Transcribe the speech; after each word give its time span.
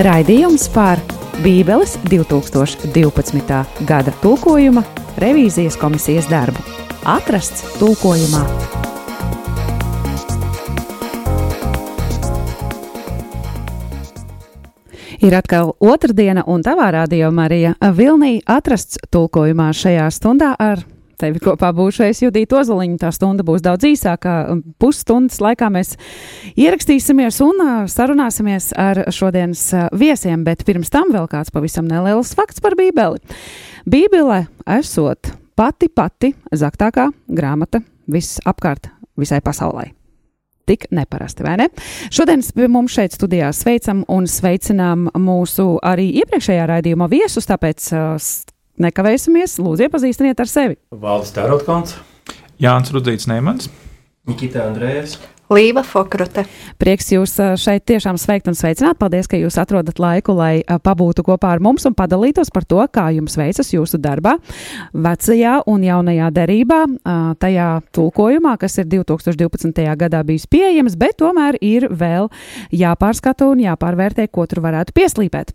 Raidījums 0.00 0.62
par 0.72 0.96
Bībeles 1.44 1.98
2012. 2.08 3.56
gada 3.84 4.12
tulkojuma 4.22 4.80
revīzijas 5.20 5.74
komisijas 5.76 6.24
darbu. 6.30 6.62
Atrasts 7.04 7.74
tulkojumā. 7.76 8.40
Ir 15.20 15.36
atkal 15.36 15.74
otrdiena, 15.84 16.46
un 16.48 16.64
tavā 16.64 16.88
rādījumā 16.96 17.50
arī 17.50 17.60
Vilnija 17.98 18.56
atrasts 18.56 19.02
tulkojumā 19.12 19.68
šajā 19.76 20.08
stundā 20.16 20.54
ar 20.56 20.80
tevi 21.20 21.42
kopā 21.42 21.70
būšu 21.76 22.06
es 22.08 22.22
Judita 22.24 22.60
Ozoliņa. 22.60 22.98
Tā 23.02 23.10
stunda 23.14 23.44
būs 23.46 23.62
daudz 23.64 23.86
īsākā. 23.90 24.36
Pusstundas 24.80 25.40
laikā 25.42 25.68
mēs 25.72 25.94
ierakstīsimies 26.54 27.40
un 27.44 27.62
sarunāsimies 27.90 28.70
ar 28.80 29.04
šodienas 29.14 29.66
viesiem, 29.96 30.44
bet 30.46 30.64
pirms 30.68 30.92
tam 30.92 31.12
vēl 31.14 31.28
kāds 31.30 31.52
pavisam 31.54 31.88
neliels 31.90 32.34
fakts 32.38 32.62
par 32.64 32.78
Bībeli. 32.78 33.20
Bībele 33.90 34.44
esot 34.78 35.32
pati 35.58 35.90
pati 35.92 36.34
zaktākā 36.56 37.10
grāmata 37.28 37.82
visapkārt 38.10 38.92
visai 39.20 39.42
pasaulē 39.44 39.90
tik 40.70 40.86
neparasti, 40.94 41.42
vai 41.42 41.56
ne? 41.58 41.66
Šodien 42.14 42.44
mums 42.70 42.94
šeit 42.94 43.16
studijā 43.16 43.48
sveicam 43.56 44.04
un 44.06 44.28
sveicinām 44.30 45.08
mūsu 45.18 45.80
arī 45.82 46.12
iepriekšējā 46.22 46.68
raidījuma 46.70 47.08
viesus, 47.10 47.48
tāpēc 47.50 47.88
nekavēsimies, 48.82 49.58
lūdzu 49.62 49.86
iepazīstiniet 49.86 50.40
ar 50.40 50.50
sevi. 50.50 50.78
Valdis 50.90 51.34
Tērotkons, 51.36 51.96
Jānis 52.60 52.94
Rudzīts 52.94 53.28
Neimans, 53.30 53.70
Nikita 54.28 54.64
Andrējas, 54.68 55.18
Līva 55.50 55.82
Fokrute. 55.82 56.44
Prieks 56.78 57.08
jūs 57.10 57.32
šeit 57.58 57.82
tiešām 57.90 58.14
sveikt 58.22 58.46
un 58.46 58.54
sveicināt. 58.54 58.94
Paldies, 59.00 59.26
ka 59.26 59.34
jūs 59.34 59.56
atrodat 59.58 59.98
laiku, 59.98 60.30
lai 60.38 60.62
pabūtu 60.62 61.24
kopā 61.26 61.50
ar 61.56 61.62
mums 61.64 61.82
un 61.88 61.94
padalītos 61.98 62.52
par 62.54 62.62
to, 62.70 62.78
kā 62.86 63.08
jums 63.16 63.34
veicas 63.34 63.72
jūsu 63.74 63.98
darbā, 63.98 64.36
vecajā 64.94 65.56
un 65.66 65.82
jaunajā 65.82 66.28
derībā, 66.36 66.78
tajā 67.42 67.66
tulkojumā, 67.90 68.52
kas 68.62 68.78
ir 68.78 68.86
2012. 68.92 69.82
gadā 69.98 70.20
bijis 70.28 70.46
pieejams, 70.46 70.94
bet 71.00 71.18
tomēr 71.18 71.58
ir 71.58 71.88
vēl 71.90 72.30
jāpārskata 72.70 73.50
un 73.50 73.64
jāpārvērtē, 73.64 74.28
ko 74.30 74.46
tur 74.46 74.62
varētu 74.62 74.94
pieslīpēt. 74.94 75.50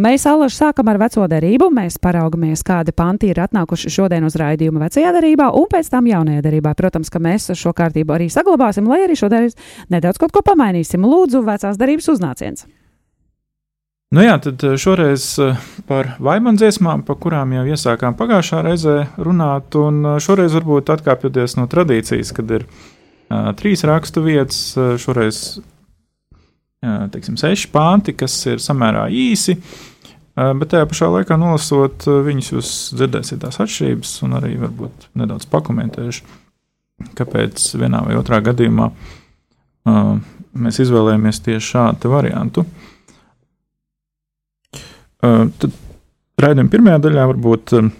Mēs 0.00 0.24
alaži 0.32 0.62
sākam 0.62 0.88
ar 0.88 1.02
veco 1.04 1.28
derību, 1.28 1.68
mēs 1.76 2.00
paraugamies, 2.00 2.64
kādi 2.64 2.96
panti 2.96 3.28
ir 3.34 3.42
atnākuši 3.44 3.92
šodien 4.00 4.24
uz 4.24 4.40
raidījumu 4.40 4.80
vecajā 4.86 5.12
derībā 5.20 5.52
un 5.60 5.68
pēc 5.68 5.92
tam 5.92 6.08
jaunajā 6.08 6.40
derībā. 6.48 6.72
Protams, 6.80 7.12
ka 7.12 7.20
mēs 7.20 7.52
šo 7.52 7.76
kārtību 7.76 8.16
arī 8.16 8.32
saglabāsim 8.32 8.93
lai 8.94 9.02
arī 9.08 9.18
šodien 9.18 9.50
nedaudz 9.92 10.22
kaut 10.22 10.32
ko 10.34 10.44
pamainīsim. 10.46 11.04
Lūdzu, 11.04 11.42
vecās 11.44 11.78
darbības 11.80 12.10
uznāciens. 12.14 12.66
Nu 14.14 14.22
jā, 14.22 14.34
tad 14.38 14.62
šoreiz 14.78 15.24
par 15.88 16.12
vaimanu 16.22 16.60
dziesmām, 16.60 17.02
par 17.06 17.16
kurām 17.18 17.54
jau 17.56 17.64
iesākām 17.74 18.14
pagājušā 18.14 18.60
reizē 18.62 18.96
runāt, 19.18 19.74
un 19.80 20.20
šoreiz 20.22 20.54
varbūt 20.54 20.92
atkāpjoties 20.94 21.56
no 21.58 21.64
tradīcijas, 21.70 22.30
kad 22.36 22.52
ir 22.54 22.66
uh, 22.68 23.50
trīs 23.58 23.82
rakstu 23.88 24.22
vietas, 24.22 24.60
šoreiz 25.02 25.40
uh, 25.58 27.08
teiksim, 27.10 27.40
seši 27.40 27.72
panti, 27.74 28.14
kas 28.14 28.36
ir 28.52 28.62
samērā 28.62 29.08
īsi, 29.10 29.56
uh, 29.58 30.52
bet 30.60 30.70
tajā 30.76 30.86
pašā 30.92 31.10
laikā 31.16 31.40
nolasot 31.40 32.06
viņus, 32.06 32.54
jūs 32.54 32.72
dzirdēsiet 33.00 33.42
tās 33.42 33.58
atšķirības 33.66 34.14
un 34.28 34.38
arī 34.38 34.54
varbūt 34.62 35.10
nedaudz 35.18 35.50
pakomentēšu 35.50 36.43
kāpēc 37.18 37.62
vienā 37.80 38.02
vai 38.06 38.16
otrā 38.18 38.40
gadījumā 38.44 38.88
uh, 38.90 40.14
mēs 40.54 40.80
izvēlējāmies 40.84 41.42
tieši 41.44 41.70
šādu 41.72 42.12
variantu. 42.12 42.64
Uh, 45.24 45.48
tad 45.58 45.70
raidījuma 46.40 46.72
pirmajā 46.72 47.00
daļā 47.06 47.26
varbūt 47.32 47.74
uh, 47.78 47.90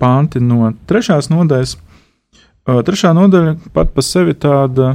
panti 0.00 0.42
no 0.44 0.72
trešās 0.90 1.30
nodaļas. 1.32 1.76
Uh, 2.64 2.80
trešā 2.86 3.14
nodaļa 3.16 3.56
pat 3.76 3.92
par 3.96 4.06
sevi 4.06 4.36
tāda, 4.40 4.94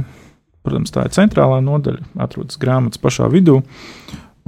protams, 0.66 0.92
tā 0.94 1.06
ir 1.06 1.16
centrālā 1.16 1.60
nodaļa, 1.64 2.12
atrodas 2.22 2.60
grāmatas 2.60 3.02
pašā 3.02 3.30
vidū. 3.32 3.60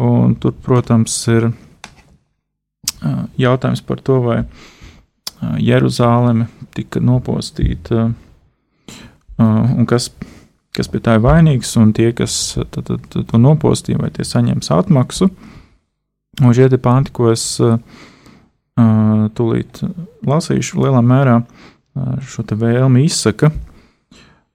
Un 0.03 0.37
tur, 0.41 0.55
protams, 0.65 1.15
ir 1.31 1.51
uh, 1.51 3.25
jautājums 3.41 3.83
par 3.87 4.01
to, 4.05 4.19
vai 4.25 4.39
uh, 4.43 4.71
Jeruzaleme 5.43 6.47
tika 6.77 7.01
nopostīta, 7.03 8.11
un 9.43 9.89
kas, 9.91 10.11
kas 10.77 10.91
pie 10.93 11.01
tā 11.03 11.17
ir 11.19 11.25
vainīgs, 11.25 11.75
un 11.81 11.91
tie, 11.97 12.13
kas 12.17 12.37
tad, 12.71 12.87
tad, 12.87 13.17
to 13.29 13.41
nopostīja, 13.41 14.01
vai 14.03 14.13
tie 14.15 14.27
saņems 14.27 14.71
atmaksu. 14.75 15.31
Un 16.41 16.55
šie 16.57 16.71
panti, 16.81 17.13
ko 17.13 17.33
es 17.33 17.45
tūlīt 19.37 19.83
lasīšu, 20.27 20.81
lielā 20.81 21.03
mērā 21.05 21.43
šo 22.25 22.47
vēlmi 22.49 23.05
izsaka. 23.05 23.51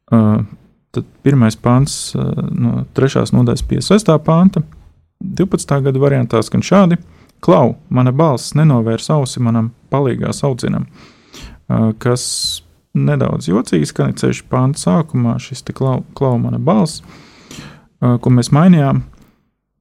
Tad 0.07 1.11
pirmais 1.21 1.59
pants 1.59 2.15
no 2.15 2.85
3. 2.97 3.27
nodaļas 3.35 3.67
pie 3.67 3.83
6. 3.83 4.09
panta, 4.25 4.63
12. 5.21 5.77
gada 5.85 6.01
variantā 6.01 6.41
skan 6.45 6.63
šādi. 6.65 6.97
Klau, 7.43 7.75
mana 7.93 8.11
balss 8.11 8.55
nenovērs 8.57 9.11
ausi 9.13 9.39
manam 9.43 9.71
palīgā 9.93 10.31
saucinam, 10.33 10.87
kas 12.01 12.23
nedaudz 12.97 13.47
jocīgs, 13.51 13.93
ka 13.93 14.09
ceļš 14.09 14.41
pānta 14.49 14.81
sākumā 14.81 15.37
šis 15.41 15.61
te 15.67 15.75
klau, 15.77 16.01
klau 16.17 16.37
mana 16.41 16.57
balss, 16.57 17.03
ko 18.01 18.33
mēs 18.33 18.49
mainījām. 18.55 19.03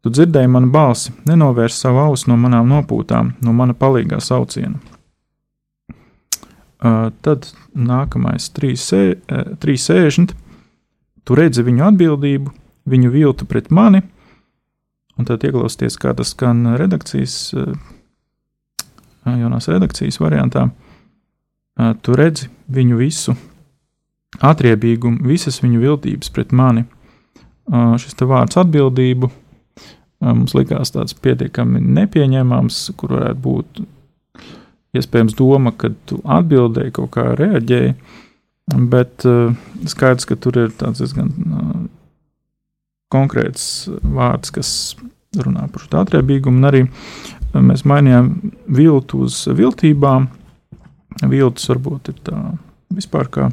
Tu 0.05 0.13
dzirdēji 0.15 0.49
manu 0.53 0.69
balsi, 0.71 1.11
nenovērs 1.27 1.81
savu 1.83 1.99
ausu 2.05 2.31
no 2.31 2.37
manām 2.39 2.69
nopūtām, 2.71 3.33
no 3.43 3.55
mana 3.57 3.75
palīgā 3.75 4.21
sauciena. 4.23 4.79
Tad 6.79 7.49
nākamais 7.75 8.51
360. 8.55 10.37
Tu 11.27 11.35
redzi 11.35 11.65
viņu 11.67 11.83
atbildību, 11.89 12.53
viņu 12.87 13.11
viltu 13.11 13.49
pret 13.51 13.73
mani, 13.75 14.05
Un 15.17 15.25
tad 15.25 15.45
ieklausties, 15.49 15.97
kā 16.01 16.13
tas 16.17 16.35
skan 16.35 16.75
redakcijas, 16.77 17.55
jaunās 19.25 19.69
redakcijas 19.73 20.21
variantā, 20.21 20.69
tu 22.05 22.17
redzi 22.19 22.51
viņu 22.73 23.01
visu. 23.01 23.37
Atriebīgumu, 24.45 25.25
visas 25.25 25.63
viņu 25.63 25.81
viltības 25.81 26.29
pret 26.35 26.53
mani. 26.53 26.85
Šis 28.03 28.19
te 28.19 28.29
vārds 28.29 28.59
atbildību 28.61 29.31
mums 30.27 30.55
likās 30.57 30.93
tāds 30.93 31.17
pietiekami 31.17 31.81
nepieņemams, 31.81 32.79
kur 33.01 33.17
varētu 33.17 33.41
būt 33.45 33.83
iespējams 34.97 35.37
doma, 35.39 35.73
ka 35.77 35.91
tu 36.09 36.21
atbildēji 36.25 36.95
kaut 36.97 37.13
kā 37.17 37.27
reaģēji, 37.39 37.95
bet 38.93 39.27
skaidrs, 39.89 40.29
ka 40.29 40.39
tur 40.41 40.61
ir 40.65 40.73
tāds 40.77 41.03
diezgan 41.03 41.33
konkrēts 43.13 43.87
vārds, 44.03 44.53
kas 44.55 44.71
runā 45.45 45.67
par 45.73 45.85
šo 45.85 46.01
atriebīgumu, 46.03 46.61
un 46.61 46.69
arī 46.69 46.83
mēs 47.55 47.85
mainījām 47.89 48.33
viltu 48.77 49.25
uz 49.27 49.45
viltībām. 49.49 50.29
Viltus 51.31 51.71
varbūt 51.71 52.11
ir 52.13 52.19
tā 52.27 52.41
vispār 52.93 53.31
kā, 53.33 53.49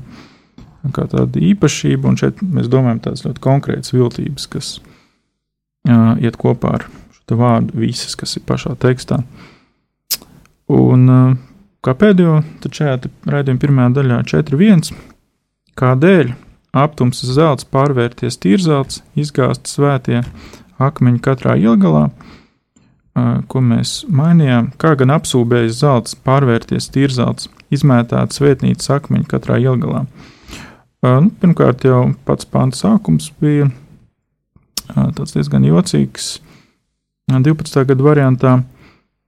kā 0.96 1.06
tāda 1.12 1.44
īpašība, 1.52 2.10
un 2.10 2.20
šeit 2.20 2.42
mēs 2.44 2.68
domājam 2.72 3.00
tādas 3.06 3.24
ļoti 3.28 3.44
konkrētas 3.44 3.96
viltības, 3.96 4.50
kas 4.52 4.74
uh, 5.88 6.14
iet 6.20 6.38
kopā 6.40 6.76
ar 6.80 6.88
šo 7.16 7.40
vārdu 7.40 7.80
visas, 7.80 8.18
kas 8.20 8.36
ir 8.36 8.44
pašā 8.48 8.76
tekstā. 8.84 9.22
Un 10.74 11.08
uh, 11.12 11.38
kā 11.84 11.96
pēdējo, 12.00 12.42
tad 12.64 12.80
šajā 12.80 12.98
raidījuma 13.32 13.64
pirmajā 13.64 13.94
daļā 14.00 14.20
4.1. 14.34 14.92
Kādēļ 15.80 16.34
aptums 16.74 17.22
zelts 17.22 17.68
pārvērties 17.70 18.40
tīrzelts, 18.42 19.02
izgāzt 19.20 19.70
svētie 19.70 20.24
akmeņi 20.82 21.22
katrā 21.24 21.56
ilgalā, 21.62 22.08
ko 23.48 23.62
mēs 23.62 24.02
mainījām, 24.10 24.72
kā 24.82 24.96
gan 24.98 25.14
apsūbējis 25.14 25.80
zelts 25.84 26.18
pārvērties 26.26 26.90
tīrzelts, 26.94 27.50
izmētāt 27.74 28.34
svētnīcas 28.34 28.90
akmeņi 28.98 29.30
katrā 29.30 29.60
ilgalā. 29.62 30.06
Nu, 31.04 31.30
pirmkārt, 31.42 31.84
jau 31.86 32.14
pats 32.26 32.48
pāns 32.50 32.82
sākums 32.82 33.30
bija 33.44 33.70
tāds 34.88 35.36
diezgan 35.36 35.66
jocīgs. 35.68 36.38
12. 37.30 37.86
gada 37.90 38.04
variantā, 38.04 38.58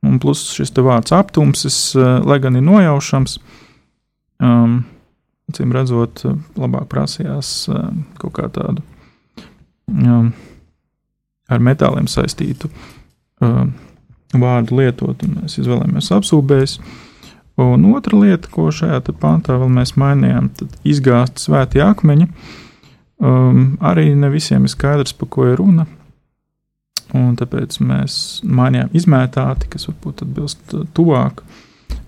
un 0.06 0.18
plus 0.22 0.42
šis 0.56 0.74
vārds 0.75 1.14
aptumsis, 1.16 1.78
lai 1.96 2.40
gan 2.44 2.58
ir 2.58 2.66
nojaušams, 2.66 3.38
um, 4.44 4.81
cīm 5.53 5.74
redzot, 5.75 6.24
labāk 6.57 6.88
prasījās 6.89 7.53
kaut 8.21 8.33
kā 8.38 8.50
tādu 8.53 8.81
um, 9.92 10.31
ar 11.50 11.62
metāliem 11.62 12.07
saistītu 12.09 12.69
um, 13.44 13.74
vārdu 14.36 14.80
lietot, 14.80 15.21
un 15.24 15.42
mēs 15.42 15.59
izvēlējāmies 15.62 16.12
apsūdzējus. 16.18 16.80
Un 17.62 17.86
otra 17.94 18.18
lieta, 18.19 18.50
ko 18.51 18.68
šajā 18.74 19.00
pāntā 19.21 19.56
vēl 19.62 19.69
mēs 19.71 19.94
mainījām, 20.00 20.50
tad 20.59 20.74
izgāzt 20.83 21.39
svētie 21.39 21.83
akmeņi. 21.86 22.27
Um, 23.24 23.77
arī 23.80 24.09
ne 24.18 24.27
visiem 24.33 24.65
ir 24.68 24.74
skaidrs, 24.74 25.15
par 25.15 25.30
ko 25.31 25.47
ir 25.47 25.62
runa. 25.62 25.86
un 27.15 27.36
tāpēc 27.39 27.77
mēs 27.86 28.42
mainījām 28.44 28.89
izmētāti, 28.97 29.69
kas 29.71 29.88
varbūt 29.88 30.25
atbilst 30.25 30.74
tuvāk 30.97 31.44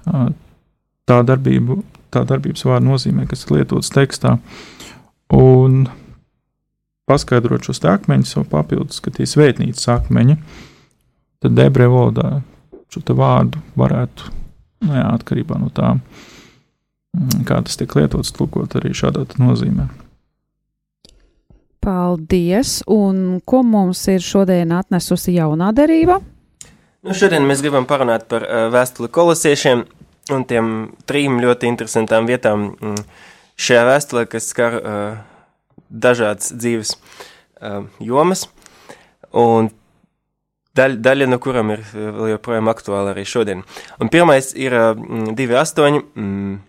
tā, 0.04 1.20
darbību, 1.30 1.78
tā 2.14 2.24
darbības 2.28 2.66
vārdu 2.68 2.92
nozīmē, 2.92 3.28
kas 3.30 3.46
ir 3.46 3.58
lietots 3.58 3.92
tekstā. 3.94 4.38
Un 5.36 5.86
paskaidrot 7.08 7.68
šos 7.68 7.84
akmeņus, 7.88 8.36
jau 8.36 8.46
papildus, 8.48 9.02
ka 9.04 9.12
tie 9.14 9.26
ir 9.26 9.32
svētnīcas 9.32 9.88
akmeņi, 9.98 10.38
tad 11.44 11.62
ebreju 11.68 11.94
valodā 11.94 12.32
šo 12.92 13.04
vārdu 13.16 13.62
varētu, 13.78 14.32
nu 14.88 14.96
jā, 14.96 15.06
atkarībā 15.14 15.60
no 15.60 15.70
tā, 15.76 15.94
mm, 17.18 17.44
kā 17.48 17.62
tas 17.64 17.80
tiek 17.80 17.96
lietots, 18.00 18.34
tulkot 18.36 18.78
arī 18.80 18.94
šādā 18.96 19.26
nozīmē. 19.40 19.88
Paldies! 21.84 22.82
Un 22.92 23.40
ko 23.46 23.62
mums 23.64 24.02
ir 24.12 24.24
šodien 24.24 24.74
atnesusi 24.76 25.38
jaunā 25.38 25.70
derība? 25.76 26.18
Nu, 27.06 27.14
šodien 27.16 27.46
mēs 27.48 27.62
gribam 27.64 27.86
parunāt 27.88 28.26
par 28.28 28.44
uh, 28.44 28.66
vēstuli 28.74 29.08
kolosiešiem 29.14 29.86
un 30.34 30.46
tiem 30.48 30.70
trim 31.10 31.40
ļoti 31.44 31.70
interesantām 31.70 32.28
vietām 32.30 32.70
mm, 32.74 33.02
šajā 33.58 33.84
vēstulē, 33.88 34.26
kas 34.30 34.50
skar 34.52 34.78
uh, 34.78 35.18
dažādas 35.90 36.54
dzīves 36.54 36.96
uh, 36.96 37.86
jomas. 38.04 38.48
Un 39.38 39.72
daļa, 40.78 41.00
daļa 41.04 41.30
no 41.32 41.40
kurām 41.44 41.74
ir 41.76 41.84
vēl 41.94 42.34
joprojām 42.36 42.72
aktuāla 42.72 43.14
arī 43.16 43.26
šodien. 43.28 43.64
Un 44.02 44.12
pirmais 44.14 44.54
ir 44.56 44.76
uh, 44.78 44.92
2.8, 45.38 46.04
mm, 46.16 46.60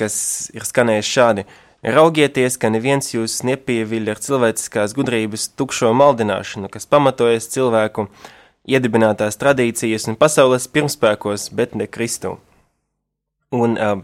kas 0.00 0.16
ir 0.54 0.66
skanējis 0.66 1.12
šādi. 1.16 1.46
Raugieties, 1.84 2.56
ka 2.56 2.70
neviens 2.72 3.10
jūs 3.12 3.42
nepieviļ 3.44 4.14
ar 4.14 4.20
cilvēciskās 4.24 4.94
gudrības 4.96 5.50
tukšo 5.52 5.90
maldināšanu, 5.92 6.70
kas 6.72 6.88
pamatojas 6.88 7.50
cilvēku 7.52 8.06
iedibinātās 8.64 9.36
tradīcijas 9.36 10.08
un 10.08 10.16
pasaules 10.16 10.64
pirmspēkos, 10.72 11.50
bet 11.52 11.76
ne 11.76 11.84
Kristu. 11.84 12.38
Un 13.54 13.78
uh, 13.78 14.02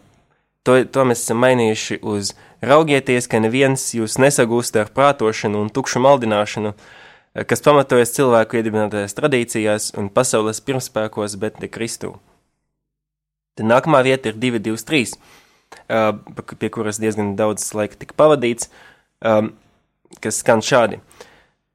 to, 0.66 0.78
to 0.86 1.04
mēs 1.08 1.24
esam 1.24 1.40
mainījuši 1.42 2.00
uz 2.06 2.32
raugieties, 2.62 3.28
ka 3.30 3.42
neviens 3.42 3.90
jūs 3.96 4.18
nesagūst 4.22 4.78
ar 4.80 4.92
prātošanu 4.94 5.64
un 5.64 5.72
tukšu 5.74 6.02
maldināšanu, 6.04 6.74
kas 7.50 7.64
pamatojas 7.64 8.14
cilvēku 8.16 8.60
iedibinātajās 8.60 9.16
tradīcijās 9.16 9.92
un 9.98 10.10
pasaules 10.12 10.62
pirmspēkos, 10.66 11.38
bet 11.40 11.60
ne 11.62 11.70
Kristu. 11.72 12.16
Tad 13.58 13.68
nākamā 13.70 14.02
vieta 14.06 14.30
ir 14.30 14.38
223 14.40 15.18
pie 16.58 16.70
kuras 16.70 16.98
diezgan 16.98 17.34
daudz 17.38 17.68
laika 17.74 17.98
tika 17.98 18.16
pavadīts, 18.18 18.70
kas 20.20 20.40
skan 20.42 20.62
šādi. 20.64 21.00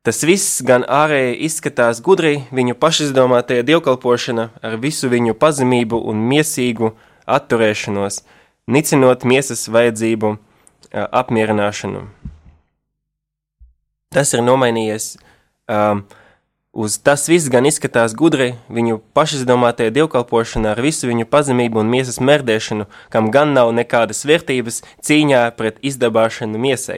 Tas 0.06 0.22
viss 0.28 0.62
gan 0.62 0.84
ārēji 0.86 1.40
izskatās 1.48 2.02
gudri, 2.06 2.44
viņu 2.54 2.76
pašizdomātajā 2.78 3.66
dievkalpošana 3.66 4.50
ar 4.62 4.76
visu 4.82 5.10
viņu 5.10 5.34
pazemību 5.40 5.98
un 6.12 6.22
miesīgu 6.30 6.92
atturēšanos, 7.26 8.22
nicinot 8.72 9.26
miesas 9.28 9.68
vajadzību 9.72 10.36
apmierināšanu. 10.94 12.06
Tas 14.16 14.32
ir 14.34 14.46
nomainījies 14.46 15.16
um, 15.68 16.06
Uz 16.76 16.98
tas 17.00 17.22
viss 17.32 17.48
gan 17.48 17.64
izskatās 17.64 18.12
gudri, 18.20 18.50
viņu 18.68 18.98
pašizdomātajā 19.16 19.94
dievkalpošanā 19.96 20.74
ar 20.74 20.82
visu 20.84 21.08
viņu 21.08 21.24
pazemību 21.32 21.80
un 21.80 21.88
miesas 21.88 22.20
merdēšanu, 22.20 22.90
kam 23.14 23.30
gan 23.32 23.54
nav 23.56 23.72
nekādas 23.78 24.26
vērtības 24.28 24.82
cīņā 25.08 25.46
pret 25.56 25.80
izdabāšanu 25.80 26.60
miesai. 26.60 26.98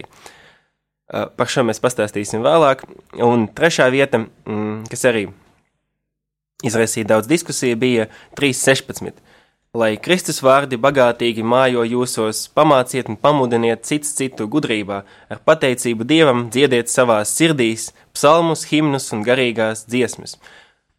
Par 1.14 1.54
šo 1.54 1.62
mēs 1.70 1.78
pastāstīsim 1.84 2.42
vēlāk. 2.42 2.82
Un 3.22 3.46
trešā 3.54 3.86
vieta, 3.94 4.24
mm, 4.26 4.90
kas 4.90 5.06
arī 5.12 5.28
izraisīja 6.66 7.12
daudz 7.14 7.30
diskusiju, 7.30 7.78
bija 7.78 8.10
3.16 8.34 9.22
lai 9.76 9.98
Kristus 10.00 10.40
vārdi 10.44 10.78
bagātīgi 10.80 11.44
mājo 11.44 11.84
jūsos, 11.88 12.46
pamāciet 12.56 13.10
un 13.12 13.18
pamudiniet 13.20 13.84
cits 13.88 14.14
citu 14.18 14.48
gudrībā, 14.48 15.02
ar 15.30 15.42
pateicību 15.46 16.08
Dievam 16.08 16.48
dziediet 16.54 16.92
savās 16.92 17.34
sirdīs 17.36 17.92
psalmus, 18.16 18.68
himnus 18.72 19.12
un 19.14 19.26
garīgās 19.28 19.86
dziesmas. 19.90 20.38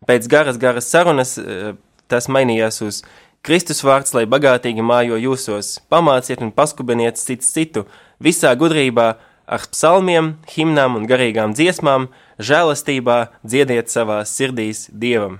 Pēc 0.06 0.28
garas, 0.30 0.58
garas 0.60 0.90
sarunas 0.90 1.38
eh, 1.38 1.72
tas 2.08 2.28
mainījās 2.28 2.82
uz 2.84 3.00
Kristus 3.42 3.80
vārds, 3.86 4.12
lai 4.14 4.26
bagātīgi 4.28 4.84
mājo 4.84 5.18
jūsos, 5.18 5.78
pamāciet 5.90 6.42
un 6.44 6.52
paskubiniet 6.52 7.18
cits 7.20 7.50
citu, 7.54 7.86
visā 8.20 8.52
gudrībā, 8.58 9.14
ar 9.48 9.64
psalmiem, 9.72 10.34
himnām 10.52 10.98
un 10.98 11.06
garīgām 11.08 11.54
dziesmām, 11.56 12.10
žēlastībā 12.38 13.18
dziediet 13.46 13.88
savās 13.88 14.34
sirdīs 14.36 14.88
Dievam. 14.92 15.38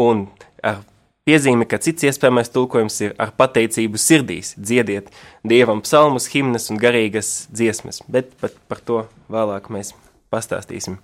Un 0.00 0.26
ar 0.62 0.82
Piezīme, 1.22 1.68
ka 1.70 1.78
cits 1.78 2.02
iespējamais 2.08 2.50
tulkojums 2.50 2.96
ir 3.04 3.12
ar 3.22 3.30
pateicību 3.38 4.00
sirdīs, 4.00 4.56
dziediet 4.58 5.12
dievam 5.46 5.78
psalmus, 5.84 6.26
himnas 6.32 6.66
un 6.74 6.80
garīgas 6.82 7.46
dziesmas, 7.54 8.00
bet 8.10 8.32
par, 8.42 8.82
to 8.82 9.04
vēlāk 9.30 9.70
mēs 9.70 9.92
pastāstīsim. 10.34 10.98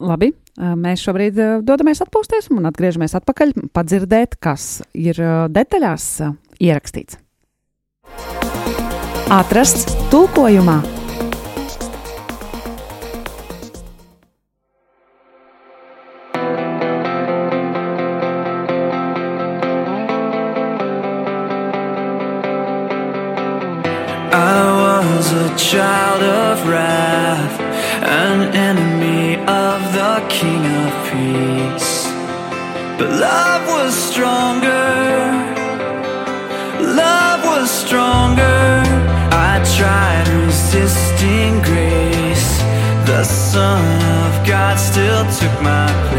Labi, 0.00 0.34
mēs 0.60 1.00
šobrīd 1.06 1.40
dodamies 1.64 2.04
atpūsties 2.04 2.52
un 2.52 2.68
atgriežamies 2.68 3.16
atpakaļ, 3.16 3.56
padzirdēt, 3.72 4.36
kas 4.44 4.82
ir 4.92 5.16
detaļās 5.56 6.12
ierakstīts. 6.60 7.16
Atrasts 9.32 9.88
tulkojumā! 10.12 10.99
Child 25.70 26.20
of 26.20 26.68
wrath, 26.68 27.60
an 28.02 28.52
enemy 28.56 29.36
of 29.36 29.78
the 29.94 30.16
King 30.28 30.66
of 30.82 30.90
Peace. 31.08 32.08
But 32.98 33.10
love 33.10 33.62
was 33.68 33.94
stronger, 33.94 34.90
love 36.82 37.44
was 37.44 37.70
stronger. 37.70 38.82
I 39.30 39.62
tried 39.78 40.26
resisting 40.42 41.62
grace, 41.62 42.58
the 43.06 43.22
Son 43.22 43.84
of 44.26 44.44
God 44.44 44.76
still 44.76 45.22
took 45.38 45.62
my 45.62 45.86
place. 45.86 46.09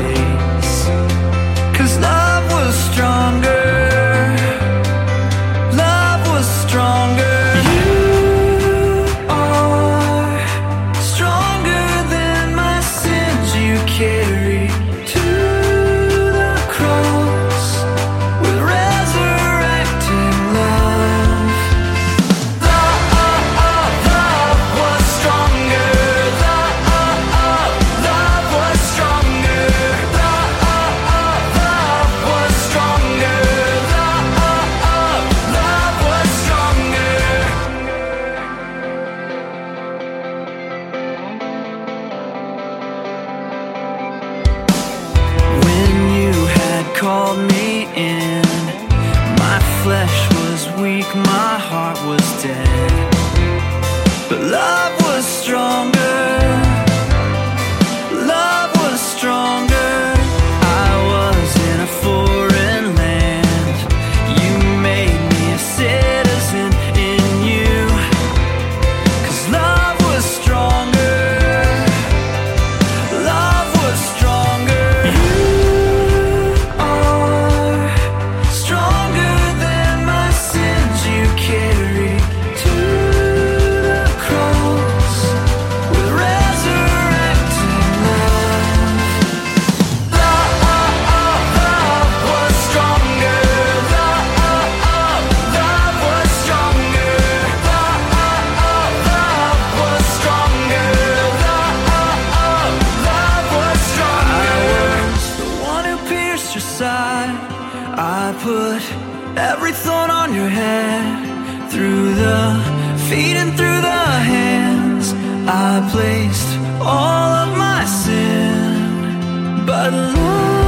All 116.86 117.32
of 117.44 117.58
my 117.58 117.86
sin, 117.86 119.66
but 119.66 119.94
love 119.94 120.61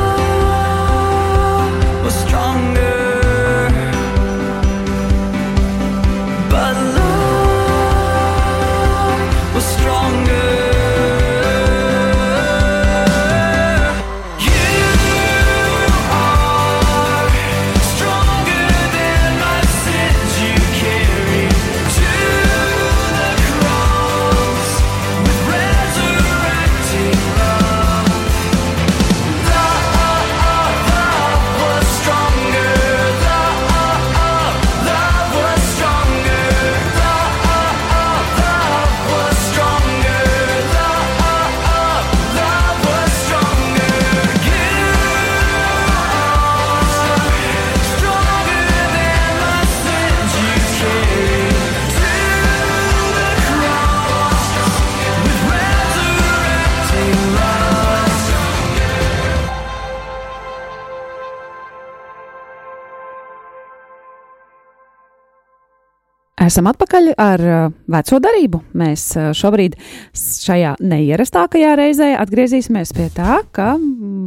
Esam 66.43 66.67
atpakaļ 66.67 67.05
ar 67.21 67.41
uh, 67.47 67.59
veco 67.93 68.17
darību. 68.19 68.59
Mēs 68.79 69.03
uh, 69.15 69.29
šobrīd 69.37 69.77
šajā 70.17 70.73
neierastākajā 70.83 71.75
reizē 71.79 72.09
atgriezīsimies 72.19 72.91
pie 72.97 73.05
tā, 73.15 73.37
ka 73.55 73.75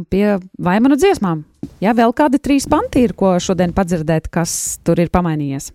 pie 0.09 0.37
vaimanu 0.57 0.97
dziesmām. 0.97 1.43
Jā, 1.83 1.93
vēl 1.97 2.15
kādi 2.17 2.39
trīs 2.41 2.65
panti 2.69 3.03
ir, 3.05 3.13
ko 3.17 3.35
šodien 3.43 3.75
padzirdēt, 3.75 4.31
kas 4.33 4.79
tur 4.87 5.03
ir 5.03 5.11
pamainījies. 5.13 5.69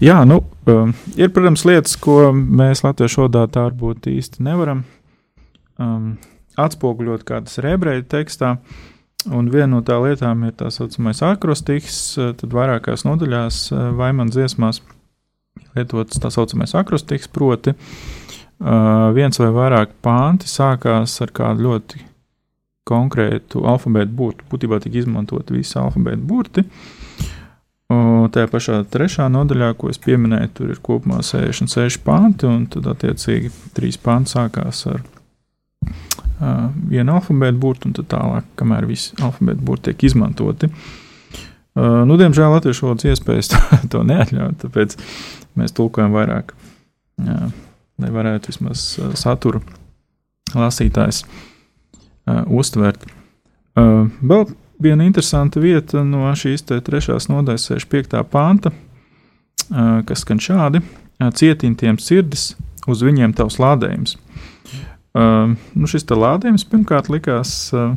Jā, 0.00 0.20
nu, 0.28 0.38
um, 0.70 0.92
ir, 1.18 1.32
protams, 1.34 1.66
lietas, 1.66 1.96
ko 1.98 2.30
mēs 2.34 2.84
latviešu 2.86 3.24
valodā 3.24 3.42
tā 3.50 3.66
varbūt 3.66 4.06
īsti 4.12 4.46
nevaram 4.46 4.84
um, 5.82 6.14
atspoguļot, 6.60 7.26
kā 7.26 7.42
tas 7.48 7.58
ir 7.58 7.72
ebreju 7.74 8.06
tekstā. 8.12 8.54
Un 9.34 9.50
viena 9.52 9.74
no 9.74 9.82
tā 9.84 9.98
lietām 10.00 10.46
ir 10.46 10.54
tā 10.56 10.70
saucamais 10.72 11.24
akrostiks, 11.26 12.00
uh, 12.20 12.32
tad 12.38 12.54
vairākās 12.54 13.04
nodaļās 13.08 13.66
uh, 13.74 13.90
Vaimana 13.98 14.30
dziesmās 14.32 14.80
lietots 15.76 16.20
tā 16.22 16.30
saucamais 16.32 16.74
akrostiks, 16.78 17.30
proti 17.32 17.74
uh, 17.74 19.10
viens 19.16 19.40
vai 19.42 19.50
vairāk 19.54 19.96
pānti 20.04 20.50
sākās 20.50 21.18
ar 21.24 21.34
kādu 21.36 21.68
ļoti 21.68 22.06
konkrētu 22.90 23.64
alfabētu 23.70 24.16
burtu. 24.16 24.46
Būtībā 24.50 24.80
tika 24.82 25.02
izmantot 25.02 25.52
visi 25.54 25.78
alfabētu 25.78 26.26
burti. 26.26 26.64
Un 27.90 28.28
tajā 28.30 28.46
pašā 28.50 28.76
trešā 28.86 29.26
nodaļā, 29.34 29.72
ko 29.78 29.90
es 29.90 29.98
pieminēju, 30.02 30.50
tur 30.54 30.70
ir 30.70 30.78
kopumā 30.84 31.24
66 31.26 31.98
panti, 32.06 32.46
un 32.46 32.68
tad 32.70 32.86
attiecīgi 32.92 33.50
trīs 33.74 33.98
panti 33.98 34.30
sākās 34.36 34.84
ar 34.92 35.00
uh, 35.02 36.68
vienu 36.90 37.16
alfabētu 37.18 37.62
burtu, 37.62 37.90
un 37.90 37.96
tad 37.98 38.10
tālāk, 38.12 38.46
kamēr 38.60 38.86
visi 38.90 39.18
alfabētu 39.18 39.66
burti 39.66 39.90
tiek 39.90 40.06
izmantoti. 40.10 40.70
Uh, 40.70 42.04
nu, 42.06 42.14
diemžēl 42.20 42.54
latviešu 42.54 42.86
valodas 42.86 43.10
iespējas 43.10 43.50
to, 43.52 43.80
to 43.96 44.04
neatļauj, 44.06 44.54
tāpēc 44.62 44.94
mēs 45.58 45.74
tulkojam 45.76 46.14
vairāk, 46.14 46.54
jā, 47.24 47.38
lai 48.00 48.10
varētu 48.14 48.52
vismaz 48.52 48.84
uh, 49.00 49.14
saturu 49.18 49.62
lasītājs 50.54 51.22
uh, 51.24 52.42
uztvert. 52.46 53.06
Uh, 53.78 54.08
vēl 54.20 54.48
viena 54.82 55.06
interesanta 55.06 55.62
vieta 55.62 56.04
no 56.06 56.30
šīs 56.36 56.64
trešās 56.68 57.28
nodaļas, 57.30 57.68
65. 57.72 58.24
panta, 58.30 58.72
ā, 59.70 60.00
kas 60.08 60.24
skan 60.24 60.40
šādi: 60.42 60.80
Cietini 61.36 61.76
tiem 61.76 61.98
sirdis, 62.00 62.54
uz 62.88 63.02
viņiem 63.04 63.34
tavs 63.36 63.58
lādējums. 63.60 64.16
Uh, 65.10 65.52
nu 65.74 65.90
šis 65.90 66.06
lādējums 66.08 66.64
pirmkārt 66.70 67.10
likās 67.12 67.52
uh, 67.74 67.92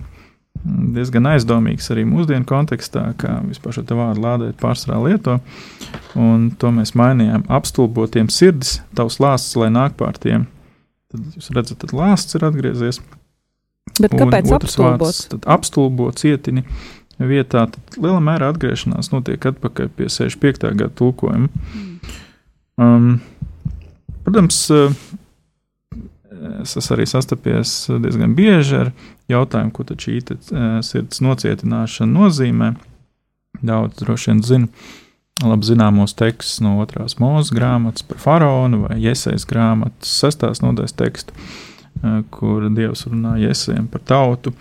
diezgan 0.64 1.28
aizdomīgs 1.34 1.90
arī 1.94 2.06
mūsdienu 2.08 2.46
kontekstā, 2.48 3.10
kā 3.20 3.40
vispār 3.48 3.76
šo 3.76 3.84
vārdu 3.90 4.24
lādēt 4.24 4.60
pārsvarā 4.62 5.00
lieto. 5.04 5.40
Un 6.20 6.52
to 6.60 6.72
mēs 6.76 6.94
mainījām. 7.00 7.46
Apstulbotiem 7.52 8.30
sirdis, 8.32 8.78
tavs 8.98 9.20
lāsts, 9.24 9.58
lai 9.60 9.72
nāk 9.74 9.98
pār 10.00 10.20
tiem. 10.22 10.48
Tad 11.12 11.36
jūs 11.38 11.52
redzat, 11.54 11.82
tad 11.84 11.94
lāsts 11.98 12.38
ir 12.38 12.48
atgriezies. 12.48 13.02
Bet 14.00 14.14
kāpēc 14.16 14.50
vārds, 14.50 14.70
apstulbots? 14.72 15.24
Tad 15.34 15.48
apstulbo 15.58 16.10
cietini 16.18 16.64
vietā. 17.20 17.68
Tad 17.74 17.98
lielā 18.00 18.22
mērā 18.24 18.54
atgriešanās 18.54 19.12
notiek 19.14 19.44
atpakaļ 19.52 19.92
pie 19.98 20.08
65. 20.10 20.72
gada 20.80 20.94
tulkojuma. 20.98 21.50
Um, 22.82 23.20
protams, 24.24 24.64
es 26.64 26.76
esmu 26.78 26.98
arī 26.98 27.06
sastapies 27.08 27.76
diezgan 28.04 28.36
bieži 28.38 28.80
ar 28.82 28.92
jautājumu, 29.32 29.72
ko 29.76 29.86
šī 29.86 30.18
eh, 30.20 30.82
sirds 30.86 31.22
nocietināšana 31.24 32.12
nozīmē. 32.12 32.74
Daudz 33.64 34.02
droši 34.02 34.32
vien 34.32 34.42
zina 34.44 34.68
labi 35.44 35.68
zināmos 35.68 36.16
tekstus 36.18 36.62
no 36.64 36.78
otrās 36.82 37.18
mūža 37.22 37.56
grāmatas 37.58 38.06
par 38.08 38.20
faraonu 38.22 38.84
vai 38.86 39.00
iesaistas 39.02 39.48
grāmatas 39.50 40.16
sestās 40.24 40.64
nodaļas 40.64 40.98
tekstu, 41.00 41.36
eh, 42.02 42.22
kur 42.34 42.68
Dievs 42.70 43.08
runā 43.10 43.38
iesējiem 43.50 43.88
par 43.92 44.04
tautu, 44.10 44.56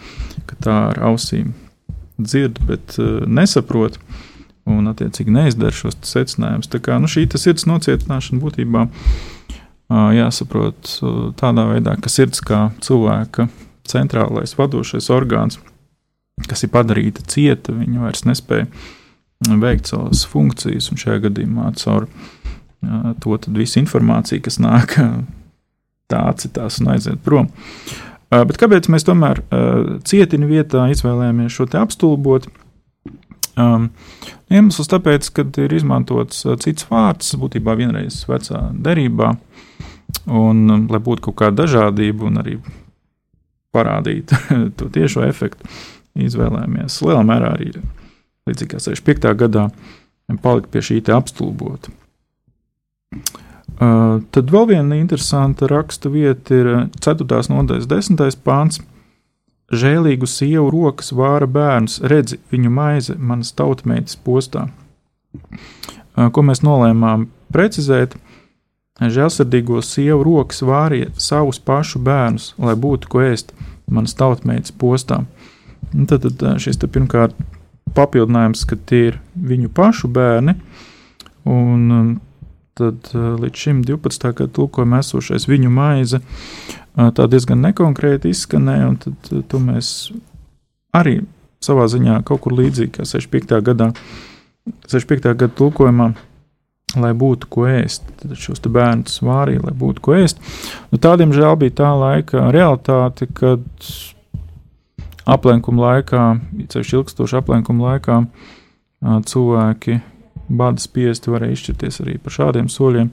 ka 0.47 0.59
tā 0.63 0.79
ar 0.93 1.03
ausīm 1.13 1.55
dzird, 2.19 2.63
bet 2.69 2.99
eh, 2.99 3.25
nesaprot. 3.27 3.99
Un, 4.63 4.87
attiecīgi, 4.87 5.33
neizdara 5.35 5.75
šos 5.75 5.97
secinājumus. 6.07 6.69
Tā 6.71 6.79
kā 6.79 6.95
nu, 7.03 7.09
šī 7.11 7.25
sirds 7.35 7.65
nocietināšana 7.67 8.39
būtībā 8.39 8.85
ā, 8.87 8.91
jāsaprot 10.17 10.95
tādā 11.41 11.67
veidā, 11.69 11.97
ka 12.01 12.11
sirds 12.13 12.43
kā 12.45 12.71
cilvēka 12.85 13.49
centrālais 13.89 14.55
vadošais 14.57 15.11
orgāns, 15.13 15.59
kas 16.49 16.65
ir 16.65 16.73
padarīta 16.73 17.25
cieta, 17.29 17.75
viņa 17.77 18.05
vairs 18.05 18.25
nespēja 18.29 18.69
veikt 19.63 19.91
savas 19.91 20.23
funkcijas, 20.31 20.91
un 20.93 21.01
šajā 21.03 21.25
gadījumā 21.27 21.73
caur 21.81 22.07
to 23.23 23.39
visu 23.55 23.81
informāciju, 23.83 24.43
kas 24.47 24.59
nāk, 24.63 24.97
tā 26.11 26.25
atcitās 26.31 26.81
un 26.83 26.95
aiziet 26.95 27.21
prom. 27.25 27.51
Bet 28.33 28.57
kāpēc 28.57 28.89
mēs 28.89 29.05
tomēr 29.05 29.43
cietiņu 30.09 30.49
vietā 30.49 30.87
izvēlējāmies 30.95 31.53
šo 31.53 31.69
te 31.69 31.81
apstulbot? 31.83 32.49
Um, 33.53 33.91
iemesls 34.49 34.89
tāpēc, 34.89 35.27
ka 35.37 35.45
ir 35.61 35.75
izmantots 35.77 36.39
uh, 36.47 36.55
cits 36.57 36.87
vārds, 36.89 37.35
būtībā 37.37 37.75
vienreiz 37.77 38.23
vecā 38.25 38.63
derībā, 38.73 39.35
un 40.27 40.63
um, 40.71 40.87
lai 40.91 41.01
būtu 41.03 41.29
kaut 41.29 41.39
kāda 41.41 41.65
dažādība 41.65 42.29
un 42.29 42.41
arī 42.43 42.59
parādīt 43.75 44.33
to 44.79 44.91
tiešo 44.93 45.25
efektu, 45.27 45.67
izvēlējāmies 46.19 47.01
lielā 47.07 47.25
mērā 47.27 47.55
arī 47.57 47.73
līdzīgi 48.49 48.71
kā 48.75 48.83
65. 48.83 49.33
gadā 49.39 49.69
palikt 50.43 50.71
pie 50.73 50.83
šī 50.85 51.03
apstulbota. 51.13 51.93
Uh, 53.83 54.21
tad 54.31 54.51
vēl 54.53 54.69
viena 54.69 54.97
interesanta 55.01 55.67
raksta 55.71 56.11
vieta 56.13 56.55
ir 56.55 56.71
4. 57.03 57.27
nodaļas 57.51 57.89
10. 57.91 58.41
pāns. 58.45 58.83
Žēlīgu 59.73 60.29
sievu 60.29 60.69
rokas 60.69 61.15
vāra 61.17 61.47
bērns, 61.49 62.03
redzi 62.05 62.37
viņu 62.53 62.71
maize, 62.71 63.15
manas 63.17 63.55
tautmeitas 63.57 64.19
postā. 64.21 64.67
Uh, 65.33 66.29
Ko 66.33 66.45
mēs 66.45 66.61
nolēmām 66.65 67.27
precizēt? 67.53 68.19
Žēlsirdīgo 69.11 69.81
sievu 69.83 70.23
rokas 70.27 70.63
vārīja 70.67 71.11
savus 71.21 71.59
pašu 71.63 72.03
bērnus, 72.05 72.53
lai 72.61 72.77
būtu 72.79 73.11
ko 73.11 73.23
ēst 73.25 73.55
manas 73.91 74.15
tautmeitas 74.19 74.75
postā. 74.75 75.25
Un 75.93 76.07
Tad, 76.09 76.25
tad 76.25 76.43
uh, 76.47 76.59
šis 76.63 76.79
te 76.81 76.89
pirmkārt 76.89 77.37
papildinājums, 77.97 78.65
ka 78.69 78.79
tie 78.89 79.03
ir 79.11 79.19
viņu 79.37 79.73
pašu 79.75 80.09
bērni, 80.13 80.55
un 81.49 81.83
um, 81.93 82.11
tad 82.79 83.11
uh, 83.13 83.35
līdz 83.43 83.65
šim 83.65 83.83
12. 83.89 84.29
gada 84.33 84.49
tulkojumā 84.57 85.03
esošais 85.03 85.49
viņu 85.51 85.73
maize 85.73 86.23
uh, 86.23 87.11
tā 87.13 87.29
diezgan 87.29 87.61
nekonkrēti 87.67 88.33
izskanēja, 88.33 88.89
un 88.89 88.99
tad 89.03 89.33
to 89.49 89.61
mēs 89.61 90.13
arī 90.97 91.21
savā 91.63 91.87
ziņā 91.91 92.23
kaut 92.29 92.45
kur 92.45 92.57
līdzīgi 92.59 92.97
kā 92.97 93.07
65. 93.09 93.61
gadā 93.67 93.93
65. 94.89 95.35
gada 95.35 95.53
tulkojumā, 95.59 96.13
lai 97.01 97.13
būtu 97.17 97.49
ko 97.53 97.67
ēst. 97.71 98.05
Šos 98.37 98.63
bērnus 98.63 99.23
vārīja, 99.25 99.63
lai 99.67 99.75
būtu 99.77 100.05
ko 100.05 100.17
ēst. 100.19 100.43
Nu, 100.93 101.01
tādiem 101.03 101.33
žēl 101.35 101.57
bija 101.61 101.79
tā 101.83 101.93
laika 101.97 102.51
realitāte, 102.53 103.29
kad 103.33 103.65
aplenkuma 105.29 105.87
laikā, 105.87 106.25
ceļš 106.73 106.97
ilgstoši 106.99 107.39
aplenkuma 107.39 107.93
laikā, 107.93 108.19
cilvēki 109.03 110.01
bada 110.53 110.83
spiesti 110.83 111.33
varēja 111.33 111.57
izšķirties 111.57 112.01
arī 112.05 112.19
par 112.23 112.37
šādiem 112.37 112.69
soļiem. 112.71 113.13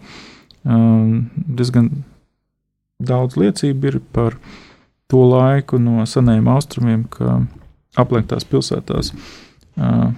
Diezgan 1.60 1.92
daudz 3.00 3.38
liecību 3.40 3.92
ir 3.92 4.00
par 4.14 4.36
to 5.10 5.24
laiku 5.30 5.80
no 5.82 6.04
senajiem 6.10 6.50
austrumiem, 6.52 7.06
ka 7.10 7.40
aplenktās 8.00 8.46
pilsētās, 8.50 9.14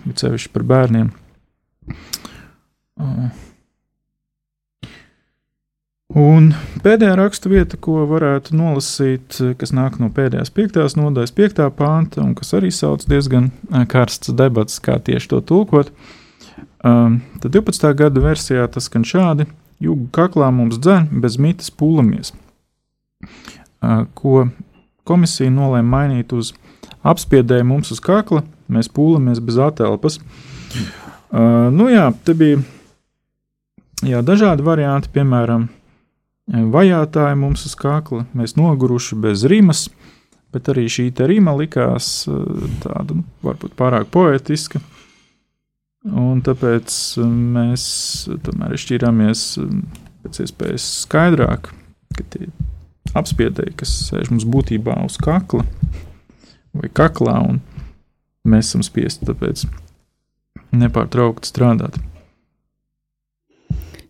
it 0.10 0.24
sevišķi 0.24 0.52
par 0.56 0.66
bērniem, 0.68 1.12
Un 6.12 6.50
pēdējā 6.84 7.14
rakstu 7.16 7.52
vieta, 7.54 7.78
ko 7.80 8.02
varētu 8.10 8.56
nolasīt, 8.60 9.38
kas 9.60 9.72
nāk 9.72 9.96
no 10.02 10.10
pēdējās 10.12 10.52
piektās 10.52 10.98
nodaļas, 11.00 11.32
piektā 11.38 11.70
panta, 11.72 12.20
un 12.20 12.34
kas 12.36 12.52
arī 12.58 12.72
sauc 12.76 13.06
diezgan 13.08 13.48
karsts 13.88 14.34
debats, 14.36 14.82
kā 14.84 14.98
tieši 15.00 15.32
to 15.32 15.40
tulkot. 15.54 15.94
Um, 16.84 17.22
tad 17.40 17.56
12. 17.56 17.88
gada 17.96 18.24
versijā 18.24 18.68
tas 18.68 18.90
skan 18.90 19.08
šādi: 19.08 19.48
Jūga 19.80 20.10
kaklā 20.18 20.52
mums 20.52 20.82
dzen, 20.84 21.08
bez 21.24 21.40
mitas 21.40 21.72
pūlamies. 21.72 22.34
Uh, 23.82 24.04
ko 24.18 24.50
komisija 25.08 25.54
nolēma 25.54 25.96
mainīt 25.96 26.36
uz 26.36 26.52
apspiedēju 27.08 27.72
mums 27.72 27.96
uz 27.96 28.04
kakla, 28.04 28.44
mēs 28.68 28.92
pūlamies 28.92 29.40
bez 29.40 29.62
atelpas. 29.64 30.20
Uh, 31.32 31.72
nu 31.72 31.88
jā, 31.88 32.10
te 32.26 32.36
bija 32.36 32.60
jā, 34.04 34.20
dažādi 34.26 34.66
varianti, 34.66 35.12
piemēram, 35.14 35.70
vajātāji 36.50 37.38
mums 37.40 37.66
uz 37.68 37.76
kakla, 37.78 38.26
mēs 38.38 38.56
noguruši 38.58 39.18
bez 39.22 39.46
rīmas, 39.50 39.88
bet 40.52 40.70
arī 40.72 40.88
šī 40.92 41.12
rīma 41.16 41.54
likās 41.58 42.28
eh, 42.28 42.68
tāda, 42.84 43.16
nu, 43.16 43.26
varbūt 43.46 43.76
pārāk 43.80 44.10
poetiska. 44.12 44.82
Un 46.08 46.42
tāpēc 46.42 46.98
eh, 47.22 47.28
mēs 47.56 47.84
tomēr 48.46 48.76
izšķīrāmies 48.76 49.46
eh, 49.62 49.72
pēc 50.26 50.44
iespējas 50.46 50.88
skaidrāk, 51.06 51.72
ka 52.18 52.28
tie 52.34 52.50
apspiedēji, 53.18 53.78
kas 53.80 53.94
sēž 54.10 54.32
mums 54.32 54.48
būtībā 54.48 54.98
uz 55.06 55.18
kakla 55.22 55.66
vai 56.72 56.88
kaklā, 56.88 57.36
un 57.52 57.60
mēs 58.48 58.72
esam 58.72 58.84
spiesti 58.86 59.28
tāpēc 59.28 59.66
nepārtraukti 60.72 61.50
strādāt. 61.52 62.00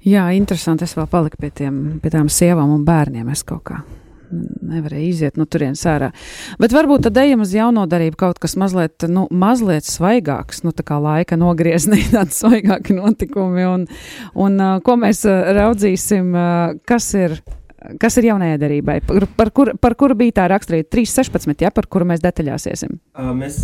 Jā, 0.08 0.28
interesanti. 0.34 0.88
Es 0.88 0.98
vēl 0.98 1.10
paliku 1.12 1.38
pie, 1.42 1.52
tiem, 1.62 1.82
pie 2.02 2.14
tām 2.14 2.30
sievām 2.32 2.72
un 2.74 2.86
bērniem. 2.88 3.28
Es 3.34 3.44
kaut 3.48 3.66
kā 3.70 3.82
nevarēju 4.32 5.08
iziet 5.10 5.38
no 5.40 5.46
turienes 5.50 5.82
ārā. 5.90 6.12
Bet 6.62 6.74
varbūt 6.76 7.06
tad 7.08 7.20
ejam 7.22 7.44
uz 7.46 7.54
jauno 7.56 7.84
darību, 7.90 8.18
kaut 8.20 8.42
kas 8.42 8.56
mazliet, 8.60 9.06
nu, 9.12 9.26
mazliet 9.28 9.88
svaigāks, 9.88 10.64
nu, 10.66 10.74
tā 10.76 10.86
kā 10.88 11.00
laika 11.02 11.38
nogrieznī, 11.40 12.04
tādi 12.16 12.38
svaigāki 12.38 12.98
notikumi. 12.98 13.66
Un, 13.68 13.88
un 14.40 14.68
ko 14.86 14.98
mēs 15.02 15.26
raudzīsim, 15.28 16.36
kas 16.88 17.14
ir. 17.20 17.42
Kas 17.98 18.14
ir 18.22 18.28
jaunajai 18.28 18.60
darībai? 18.62 19.00
Par, 19.08 19.24
par, 19.34 19.50
kur, 19.58 19.72
par 19.82 19.96
kuru 19.98 20.14
bija 20.20 20.36
tā 20.38 20.44
raksturīta? 20.52 20.92
3.16, 20.94 21.64
ja, 21.66 21.72
par 21.74 21.88
kuru 21.90 22.06
mēs 22.12 22.22
detaļās 22.22 22.68
iesim. 22.70 23.00
Mēs 23.18 23.56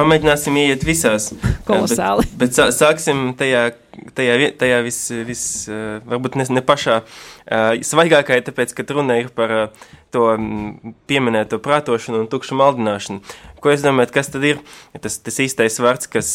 pamēģināsim 0.00 0.56
iet 0.62 0.86
visās. 0.88 1.26
Kolosāli. 1.68 2.24
Bet, 2.40 2.56
bet 2.56 2.72
sāksim 2.78 3.34
tajā 3.36 3.66
tajā, 4.16 4.52
tajā 4.60 4.82
vis, 4.84 5.00
vis 5.24 5.42
varbūt 6.04 6.38
ne, 6.40 6.46
ne 6.58 6.62
pašā 6.64 7.00
svaigākajā, 7.84 8.44
tāpēc, 8.46 8.74
ka 8.76 8.86
runa 8.92 9.18
ir 9.20 9.30
par 9.34 9.54
to 10.14 10.28
pieminēto 11.10 11.58
prātošanu 11.62 12.22
un 12.22 12.30
tukšu 12.30 12.56
maldināšanu. 12.58 13.34
Ko 13.64 13.72
es 13.72 13.82
domāju, 13.82 14.12
kas 14.14 14.28
tad 14.30 14.44
ir 14.46 14.60
tas, 15.02 15.16
tas 15.24 15.40
īstais 15.42 15.78
vārds, 15.80 16.08
kas 16.12 16.30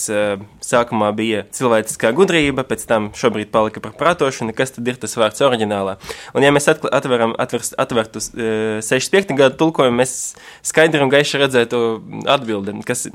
sākumā 0.65 1.11
bija 1.17 1.45
cilvēciskā 1.55 2.11
gudrība, 2.17 2.65
pēc 2.67 2.85
tam 2.89 3.09
šobrīd 3.17 3.51
palika 3.53 3.83
par 3.83 3.95
prātošanu, 3.99 4.55
kas 4.57 4.75
tad 4.75 4.89
ir 4.89 4.99
tas 5.01 5.15
vārds 5.19 5.45
oriģinālā. 5.45 5.97
Un 6.33 6.45
ja 6.45 6.51
mēs 6.53 6.69
atveram, 6.69 7.35
atverst, 7.39 7.77
atvertu 7.79 8.21
65. 8.21 9.35
gadu 9.37 9.59
tulkojumu, 9.61 10.01
mēs 10.01 10.15
skaidri 10.65 11.05
un 11.05 11.13
gaiši 11.13 11.43
redzētu 11.45 11.83
atbildi, 12.37 12.79
kas, 12.89 13.07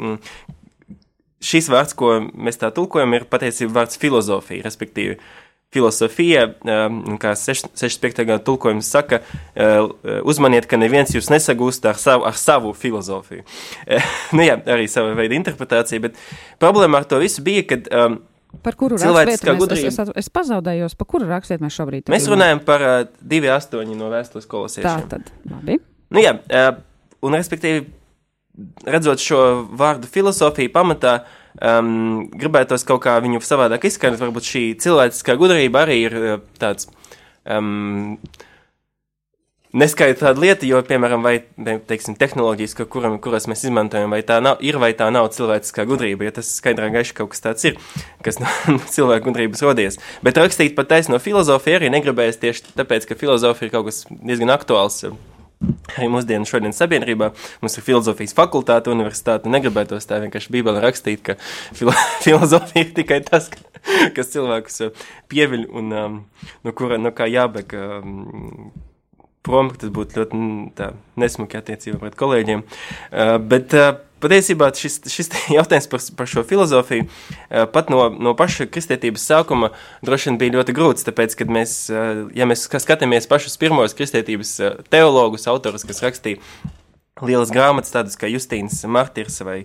šis 1.45 1.71
vārds, 1.73 1.97
ko 1.99 2.19
mēs 2.33 2.61
tā 2.61 2.71
tulkojam, 2.75 3.17
ir 3.17 3.27
patiesībā 3.31 3.83
vārds 3.83 4.01
filozofija, 4.01 4.65
respektīvi. 4.67 5.19
Filozofija, 5.75 6.45
um, 6.71 7.17
kā 7.19 7.33
65. 7.35 8.21
gada 8.23 8.39
tulkojums 8.47 8.87
saka, 8.95 9.19
uh, 9.59 9.89
uzmaniet, 10.23 10.69
ka 10.71 10.79
neviens 10.79 11.11
jūs 11.11 11.33
nesagūst 11.33 11.89
ar 11.91 11.99
savu, 11.99 12.29
ar 12.29 12.39
savu 12.39 12.71
filozofiju. 12.79 13.43
nu 14.39 14.47
jā, 14.47 14.55
arī 14.71 14.87
sava 14.91 15.17
veida 15.19 15.35
interpretācija, 15.35 16.05
bet 16.05 16.21
problēma 16.63 17.03
ar 17.03 17.09
to 17.11 17.19
visu 17.19 17.43
bija, 17.43 17.67
kad 17.73 17.91
um, 17.91 18.21
Par 18.63 18.77
kuru 18.79 18.95
raksturvietu 18.95 19.49
mēs 19.49 19.59
gudrība... 19.65 19.91
es, 19.91 19.99
es, 19.99 20.13
es 20.23 20.31
pazaudējos, 20.31 20.95
par 21.01 21.09
kuru 21.11 21.27
raksturvietu 21.27 21.67
mēs 21.67 21.75
šobrīd 21.81 22.05
runājam? 22.05 22.15
Mēs 22.15 22.31
runājam 22.31 22.63
par 22.71 22.87
uh, 22.87 22.95
2,8 23.35 23.99
no 23.99 24.15
vēstules 24.15 24.47
kolosiešiem. 24.55 24.87
Tā 24.87 25.17
tad, 25.17 25.35
labi. 25.51 25.81
Nu 26.15 26.23
jā, 26.23 26.37
uh, 26.39 26.71
un 27.27 27.35
respektīvi 27.35 27.89
redzot 28.87 29.23
šo 29.23 29.41
vārdu 29.75 30.09
filozofiju 30.11 30.73
pamatā, 30.75 31.19
um, 31.59 32.27
gribētos 32.39 32.87
kaut 32.89 33.03
kā 33.07 33.17
viņu 33.25 33.43
savādāk 33.45 33.89
izskaidrot. 33.89 34.23
Varbūt 34.23 34.51
šī 34.51 34.65
cilvēciskā 34.83 35.37
gudrība 35.41 35.85
arī 35.85 36.01
ir 36.07 36.19
uh, 36.21 36.43
tāds. 36.61 36.91
Um, 37.45 38.19
Neskaidra 39.75 40.29
tāda 40.29 40.39
lieta, 40.39 40.67
jo, 40.71 40.79
piemēram, 40.87 41.25
vai, 41.27 41.33
teiksim, 41.89 42.15
tehnoloģijas, 42.15 42.77
kuram, 42.93 43.17
kuras 43.19 43.49
mēs 43.51 43.65
izmantojam, 43.67 44.13
vai 44.15 44.21
tā 44.23 44.37
nav, 44.39 44.61
ir 44.63 44.79
vai 44.79 44.93
tā 44.95 45.09
nav 45.11 45.33
cilvēciskā 45.35 45.83
gudrība, 45.91 46.29
ja 46.29 46.35
tas 46.37 46.53
skaidrā 46.61 46.93
gaiši 46.95 47.17
kaut 47.19 47.33
kas 47.33 47.43
tāds 47.43 47.67
ir, 47.67 47.81
kas 48.23 48.39
no 48.39 48.47
cilvēka 48.95 49.27
gudrības 49.27 49.67
rodies. 49.67 49.99
Bet 50.23 50.39
rakstīt 50.39 50.79
pat 50.79 50.93
taisno 50.95 51.19
filozofiju 51.19 51.81
arī 51.81 51.91
negribēs 51.91 52.39
tieši 52.45 52.71
tāpēc, 52.79 53.11
ka 53.11 53.19
filozofija 53.19 53.67
ir 53.67 53.75
kaut 53.75 53.91
kas 53.91 54.05
diezgan 54.15 54.55
aktuāls 54.55 55.03
arī 55.97 56.09
mūsdienu 56.13 56.49
šodienas 56.49 56.81
sabiedrībā. 56.83 57.31
Mums 57.63 57.79
ir 57.79 57.87
filozofijas 57.87 58.37
fakultāte, 58.37 58.93
universitāte. 58.93 59.51
Negribētos 59.53 60.09
tā 60.11 60.21
vienkārši 60.25 60.55
Bībelē 60.55 60.83
rakstīt, 60.85 61.23
ka 61.27 61.39
filo 61.77 61.95
filozofija 62.25 62.87
ir 62.87 62.95
tikai 62.97 63.21
tas, 63.27 63.51
ka, 63.53 63.63
kas 64.17 64.33
cilvēkus 64.35 64.81
uh, 64.89 65.05
pieviļ 65.33 65.69
un 65.73 65.95
um, 66.01 66.19
no 66.65 66.75
kura 66.77 67.01
no 67.01 67.15
kā 67.17 67.31
jābēg. 67.31 67.79
Um, 67.79 68.75
Prom, 69.45 69.69
tas 69.77 69.91
būtu 69.93 70.17
ļoti 70.17 70.39
tā, 70.73 70.87
nesmuki 71.21 71.59
attiecībā 71.59 71.99
pret 72.01 72.15
kolēģiem. 72.17 72.63
Uh, 72.65 73.35
bet 73.45 73.75
uh, 73.77 73.91
Patiesībā 74.25 74.71
šis, 74.79 75.01
šis 75.13 75.29
jautājums 75.59 75.89
par, 75.93 76.03
par 76.19 76.31
šo 76.31 76.45
filozofiju 76.49 77.05
eh, 77.05 77.67
pat 77.71 77.91
no, 77.93 78.07
no 78.09 78.33
paša 78.39 78.69
kristietības 78.73 79.27
sākuma 79.29 79.73
droši 80.07 80.31
vien 80.31 80.39
bija 80.41 80.57
ļoti 80.59 80.77
grūts, 80.77 81.05
tāpēc, 81.09 81.37
kad 81.41 81.53
mēs, 81.53 81.75
eh, 81.93 82.23
ja 82.39 82.49
mēs 82.49 82.65
skatāmies 82.73 83.29
pašus 83.29 83.59
pirmos 83.61 83.97
kristietības 83.99 84.55
eh, 84.65 84.79
teologus, 84.95 85.45
autorus, 85.51 85.85
kas 85.85 86.01
rakstīja 86.07 86.41
lielas 87.25 87.53
grāmatas, 87.55 87.93
tādas 87.95 88.17
kā 88.19 88.31
Justīns 88.33 88.81
Martirs 88.89 89.43
vai 89.45 89.65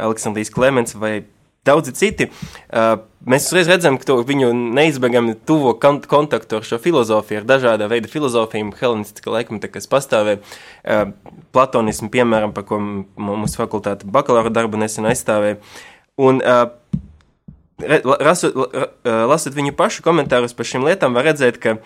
Aleksandrijs 0.00 0.52
Klemens 0.54 0.96
vai 0.96 1.20
daudzi 1.66 1.92
citi, 1.96 2.28
mēs 3.28 3.48
uzreiz 3.50 3.68
redzam, 3.68 3.98
ka 4.00 4.16
viņu 4.26 4.50
neizbēgami 4.76 5.36
tuvo 5.48 5.74
kontaktu 5.80 6.60
ar 6.60 6.66
šo 6.66 6.80
filozofiju, 6.82 7.42
ar 7.42 7.48
dažāda 7.48 7.88
veida 7.90 8.08
filozofiju, 8.10 8.72
helenistiska 8.80 9.32
laikmeta, 9.34 9.70
kas 9.72 9.90
pastāvēja. 9.90 10.40
Platonismu, 11.54 12.10
piemēram, 12.12 12.54
par 12.56 12.66
ko 12.68 12.80
mūsu 12.80 13.60
fakultāte 13.60 14.08
bakalaura 14.08 14.52
darbu 14.54 14.80
nesen 14.80 15.08
aizstāvēja. 15.10 15.60
Un, 16.20 16.42
Rasu, 17.80 18.50
lasot 19.04 19.54
viņu 19.56 19.72
pašu 19.72 20.02
komentārus 20.04 20.52
par 20.52 20.66
šīm 20.68 20.84
lietām, 20.84 21.14
var 21.16 21.24
redzēt, 21.30 21.56
ka, 21.62 21.78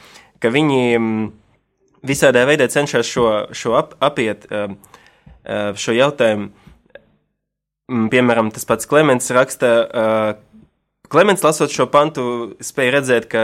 ka 0.43 0.51
viņi 0.51 0.81
visādā 2.03 2.43
veidā 2.49 2.67
cenšas 2.67 3.07
šo, 3.07 3.29
šo 3.55 3.77
ap, 3.79 3.95
apiet 4.03 4.49
šo 5.79 5.95
jautājumu 5.95 6.51
piemēram, 7.89 8.51
tas 8.55 8.67
pats 8.69 8.89
Klimants 8.91 9.33
raksta, 9.35 9.73
uh, 9.85 10.55
Klimants 11.15 11.45
lasot 11.45 11.71
šo 11.71 11.85
pantu, 11.93 12.23
spēja 12.65 12.95
redzēt, 12.97 13.27
ka 13.31 13.41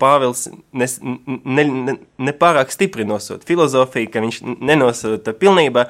Pāvils 0.00 0.46
nes, 0.74 0.96
ne, 1.02 1.64
ne, 1.64 2.32
stipri 2.72 3.04
nosūta 3.06 3.46
filozofiju, 3.46 4.08
ka 4.10 4.22
viņš 4.24 4.40
nenosūta 4.64 5.34
pilnībā, 5.36 5.84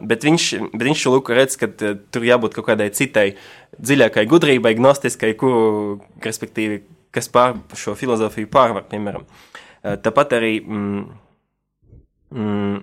bet, 0.00 0.24
viņš, 0.24 0.46
bet 0.72 0.86
viņš 0.88 1.02
šo 1.04 1.16
luku 1.16 1.34
redz, 1.36 1.58
ka 1.58 1.68
tur 1.74 2.24
jābūt 2.24 2.54
kaut 2.56 2.68
kādai 2.70 2.88
citai 2.94 3.32
dziļākai 3.76 4.24
gudrībai, 4.30 4.76
gnostiskai, 4.78 5.34
kuru, 5.36 5.98
respektīvi, 6.24 6.84
kas 7.12 7.28
pār 7.34 7.58
šo 7.76 7.96
filozofiju 7.98 8.48
pārvar, 8.52 8.86
piemēram. 8.88 9.26
Tāpat 9.82 10.38
arī. 10.38 10.54
Mm, 10.62 11.04
mm, 12.30 12.78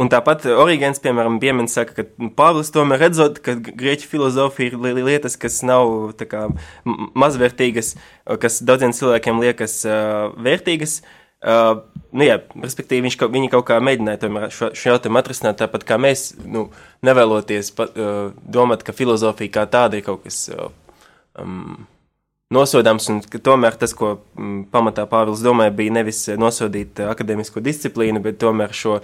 Un 0.00 0.08
tāpat 0.08 0.46
Origēns, 0.48 1.00
piemēram, 1.04 1.36
piemin, 1.42 1.66
saka, 1.68 1.92
ka 1.98 2.28
Pāvils 2.36 2.72
tomēr 2.72 3.02
redzot, 3.04 3.40
ka 3.44 3.52
grieķu 3.60 4.08
filozofija 4.08 4.72
ir 4.72 4.78
li 4.80 5.04
lietas, 5.04 5.36
kas 5.40 5.58
nav 5.66 6.14
kā 6.30 6.46
mazvērtīgas, 6.86 7.94
kas 8.40 8.60
daudziem 8.64 8.94
cilvēkiem 8.96 9.42
liekas 9.44 9.82
uh, 9.84 10.30
vērtīgas. 10.40 11.02
Uh, 11.40 11.82
nu 12.16 12.24
jā, 12.24 12.38
respektīvi, 12.60 13.06
viņš, 13.08 13.18
viņi 13.32 13.52
kaut 13.52 13.68
kā 13.68 13.78
mēģināja 13.80 14.24
tomēr 14.24 14.50
šo, 14.52 14.72
šo 14.76 14.94
jautājumu 14.94 15.20
atrisināt, 15.20 15.60
tāpat 15.60 15.86
kā 15.88 15.96
mēs, 16.00 16.30
nu, 16.44 16.66
nevēloties 17.04 17.72
pat, 17.76 17.96
uh, 17.96 18.34
domāt, 18.44 18.84
ka 18.84 18.96
filozofija 18.96 19.54
kā 19.60 19.68
tāda 19.72 20.00
ir 20.00 20.04
kaut 20.08 20.24
kas 20.26 20.42
uh, 20.52 20.68
um, 21.40 21.86
nosodāms, 22.52 23.08
un 23.12 23.22
tomēr 23.24 23.76
tas, 23.80 23.96
ko 23.96 24.18
um, 24.36 24.62
pamatā 24.72 25.06
Pāvils 25.08 25.44
domāja, 25.44 25.72
bija 25.76 25.96
nevis 26.00 26.26
nosodīt 26.40 27.00
akadēmisko 27.08 27.64
disciplīnu, 27.64 28.20
bet 28.24 28.40
tomēr 28.42 28.76
šo 28.76 29.00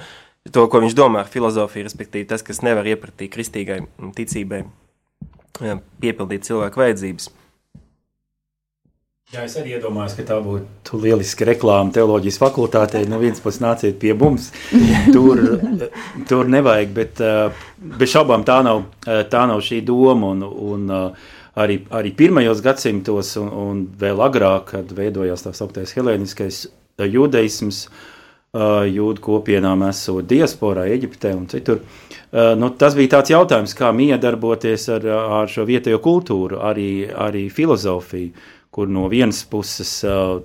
to, 0.53 0.67
ko 0.71 0.83
viņš 0.83 0.95
domā 0.97 1.25
ar 1.25 1.31
filozofiju, 1.31 1.87
respektīvi 1.87 2.29
tas, 2.31 2.45
kas 2.47 2.63
nevar 2.67 2.87
iepratīt 2.89 3.33
kristīgai 3.33 3.81
ticībai, 4.17 4.63
piepildīt 6.03 6.47
cilvēku 6.47 6.83
vajadzības. 6.83 7.29
Jā, 9.35 9.43
es 9.43 9.57
arī 9.59 9.73
iedomājos, 9.75 10.13
ka 10.15 10.23
tā 10.29 10.37
būtu 10.39 11.01
lieliska 11.03 11.49
reklāma 11.49 11.91
teoloģijas 11.97 12.37
fakultātei. 12.39 13.09
No 13.11 13.19
vienas 13.19 13.43
puses, 13.43 13.59
nāciet 13.65 13.97
pie 13.99 14.13
mums. 14.15 14.53
Tur, 15.15 15.41
tur 16.31 16.51
nevajag, 16.51 16.93
bet 16.95 17.23
bez 17.99 18.13
šaubām 18.13 18.47
tā 18.47 18.61
nav, 18.63 18.85
tā 19.03 19.43
nav 19.51 19.65
šī 19.67 19.81
doma. 19.89 20.31
Un, 20.31 20.47
un 20.47 20.87
arī, 21.59 21.81
arī 21.91 22.15
pirmajos 22.15 22.63
gadsimtos, 22.63 23.33
un, 23.43 23.51
un 23.51 23.83
vēl 23.99 24.23
agrāk, 24.29 24.71
kad 24.77 24.95
veidojās 24.95 25.43
tā 25.43 25.57
sauktais 25.59 25.97
helēniskais 25.99 26.69
judaisms, 27.03 27.89
uh, 27.89 28.16
jūdu 28.55 29.23
kopienām, 29.23 29.83
esot 29.89 30.27
diasporā, 30.31 30.87
Eģiptē 30.93 31.35
un 31.37 31.47
citur. 31.51 31.83
Nu, 32.33 32.71
tas 32.79 32.97
bija 32.97 33.17
tāds 33.17 33.33
jautājums, 33.33 33.75
kā 33.77 33.93
miedarboties 33.97 34.89
ar, 34.93 35.07
ar 35.41 35.49
šo 35.49 35.65
vietējo 35.69 36.01
kultūru, 36.05 36.61
arī, 36.61 37.07
arī 37.09 37.47
filozofiju, 37.53 38.33
kur 38.71 38.91
no 38.93 39.07
vienas 39.09 39.41
puses 39.49 39.91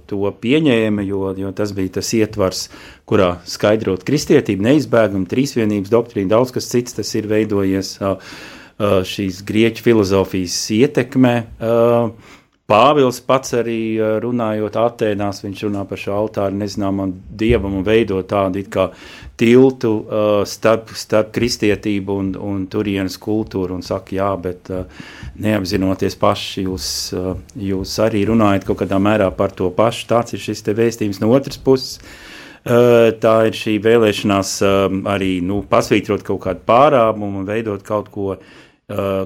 to 0.08 0.32
pieņēma, 0.44 1.04
jo, 1.04 1.34
jo 1.36 1.52
tas 1.56 1.74
bija 1.76 1.98
tas 2.00 2.14
ietvars, 2.16 2.70
kurā 3.10 3.34
skaidrot 3.50 4.06
kristietību, 4.08 4.64
neizbēgam, 4.70 5.26
trīsvienības 5.28 5.92
doktrīnu, 5.92 6.32
daudz 6.32 6.54
kas 6.56 6.70
cits 6.72 6.96
tas 7.00 7.12
ir 7.20 7.28
veidojies 7.32 7.98
šīs 8.82 9.42
grieķu 9.46 9.84
filozofijas 9.86 10.56
ietekmē. 10.74 11.34
Uh, 11.62 12.31
Pāvils 12.72 13.18
pats 13.28 13.52
arī 13.60 14.00
runājot 14.24 14.78
Atēnās, 14.80 15.42
viņš 15.44 15.64
runā 15.66 15.82
par 15.90 16.00
šo 16.00 16.14
altāru 16.16 16.56
nezināmam 16.56 17.12
dievam 17.36 17.74
un 17.82 17.84
veido 17.84 18.22
tādu 18.24 18.64
kā 18.72 18.86
tiltu 19.42 19.92
uh, 20.00 20.30
starp, 20.48 20.94
starp 20.96 21.34
kristietību 21.36 22.16
un, 22.22 22.30
un 22.40 22.64
turienes 22.72 23.18
kultūru 23.20 23.76
un 23.76 23.84
saka, 23.84 24.16
jā, 24.16 24.30
bet 24.40 24.72
uh, 24.72 25.04
neapzinoties 25.44 26.16
paši, 26.22 26.66
jūs, 26.70 26.88
uh, 27.18 27.34
jūs 27.60 27.98
arī 28.06 28.24
runājat 28.30 28.70
kaut 28.70 28.84
kādā 28.86 29.02
mērā 29.04 29.28
par 29.36 29.52
to 29.52 29.68
pašu. 29.76 30.08
Tāds 30.14 30.38
ir 30.38 30.46
šis 30.46 30.64
te 30.64 30.78
vēstījums 30.78 31.20
no 31.20 31.34
otras 31.36 31.60
puses. 31.60 32.00
Uh, 32.62 33.10
tā 33.20 33.36
ir 33.50 33.58
šī 33.58 33.80
vēlēšanās 33.84 34.58
uh, 34.64 35.00
arī 35.12 35.40
nu, 35.44 35.64
pasvītrot 35.68 36.24
kaut 36.24 36.46
kādu 36.46 36.68
pārāvumu 36.70 37.42
un 37.42 37.50
veidot 37.52 37.84
kaut 37.84 38.14
ko 38.14 38.36
Uh, 38.38 38.60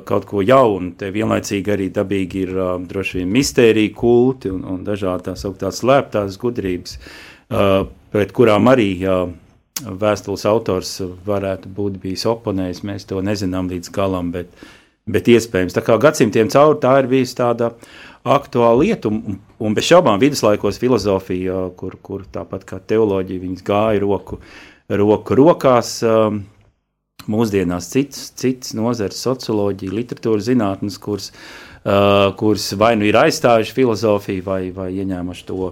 kaut 0.05 0.25
ko 0.29 0.43
jaunu. 0.45 0.93
Te 0.99 1.11
vienlaicīgi 1.15 1.71
arī 1.73 1.89
dabīgi 1.93 2.43
ir 2.45 2.51
uh, 2.57 2.73
droši 2.85 3.21
vien 3.21 3.31
mistērija 3.33 3.93
kulti 3.97 4.51
un, 4.53 4.63
un 4.75 4.83
dažādi 4.85 5.29
tās 5.29 5.45
augtās 5.47 5.81
slēptās 5.81 6.37
gudrības, 6.41 6.97
uh, 6.99 7.87
pret 8.13 8.33
kurām 8.35 8.69
arī 8.71 8.89
vēstules 9.83 10.45
autors 10.47 10.97
varētu 11.25 11.69
būt 11.75 11.99
bijis 12.03 12.25
oponējis. 12.31 12.83
Mēs 12.87 13.07
to 13.09 13.21
nezinām 13.25 13.67
līdz 13.71 13.91
galam, 13.95 14.31
bet, 14.31 14.51
bet 15.07 15.27
iespējams. 15.27 15.75
Tā 15.75 15.83
kā 15.83 15.97
gadsimtiem 16.01 16.51
cauri 16.53 16.79
tā 16.83 16.93
ir 17.01 17.09
bijusi 17.11 17.35
tāda 17.41 17.73
aktuāla 18.25 18.79
lieta, 18.81 19.11
un, 19.11 19.37
un 19.59 19.75
bez 19.75 19.89
šaubām 19.89 20.21
viduslaikos 20.21 20.79
filozofija, 20.81 21.69
kur, 21.77 21.97
kur 22.01 22.23
tāpat 22.31 22.63
kā 22.65 22.79
teoloģija, 22.79 23.43
viņas 23.43 23.65
gāja 23.67 24.01
roku, 24.01 24.39
roku 24.89 25.37
rokās. 25.37 25.99
Um, 26.07 26.45
mūsdienās 27.31 27.89
citas, 27.91 28.29
citas 28.37 28.73
nozares, 28.77 29.21
socioloģija, 29.25 29.93
literatūras 29.95 30.47
zinātnes, 30.49 30.97
kuras, 31.01 31.31
uh, 31.83 32.31
kuras 32.39 32.67
vai 32.79 32.93
nu 32.99 33.07
ir 33.07 33.17
aizstājuši 33.19 33.75
filozofiju, 33.75 34.45
vai, 34.45 34.61
vai 34.75 34.89
ieņēmuši 34.95 35.47
to, 35.49 35.71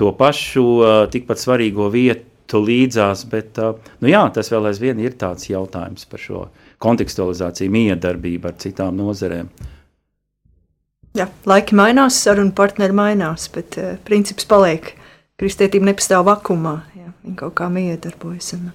to 0.00 0.12
pašu 0.18 0.64
uh, 0.78 0.92
tikpat 1.12 1.42
svarīgo 1.42 1.90
vietu 1.92 2.62
līdzās. 2.62 3.26
Bet 3.32 3.60
uh, 3.62 3.76
nu 4.04 4.12
jā, 4.12 4.24
tas 4.34 4.52
vēl 4.52 4.70
aizvien 4.72 5.02
ir 5.02 5.18
tāds 5.20 5.50
jautājums 5.50 6.08
par 6.08 6.22
šo 6.22 6.46
kontekstualizāciju, 6.82 7.72
miedarbību 7.72 8.50
ar 8.50 8.58
citām 8.62 8.98
nozarēm. 8.98 9.52
Jā, 11.12 11.26
laiki 11.44 11.76
mainās, 11.76 12.16
sarunu 12.24 12.54
partneri 12.56 12.96
mainās, 12.96 13.50
bet 13.52 13.76
uh, 13.80 13.96
princips 14.06 14.48
paliek. 14.48 14.94
Kristietība 15.40 15.88
nepastāv 15.88 16.22
vakumā, 16.28 16.76
jā, 16.94 17.08
viņa 17.24 17.36
kaut 17.40 17.56
kā 17.58 17.66
miedarbojas. 17.72 18.52
Un, 18.54 18.70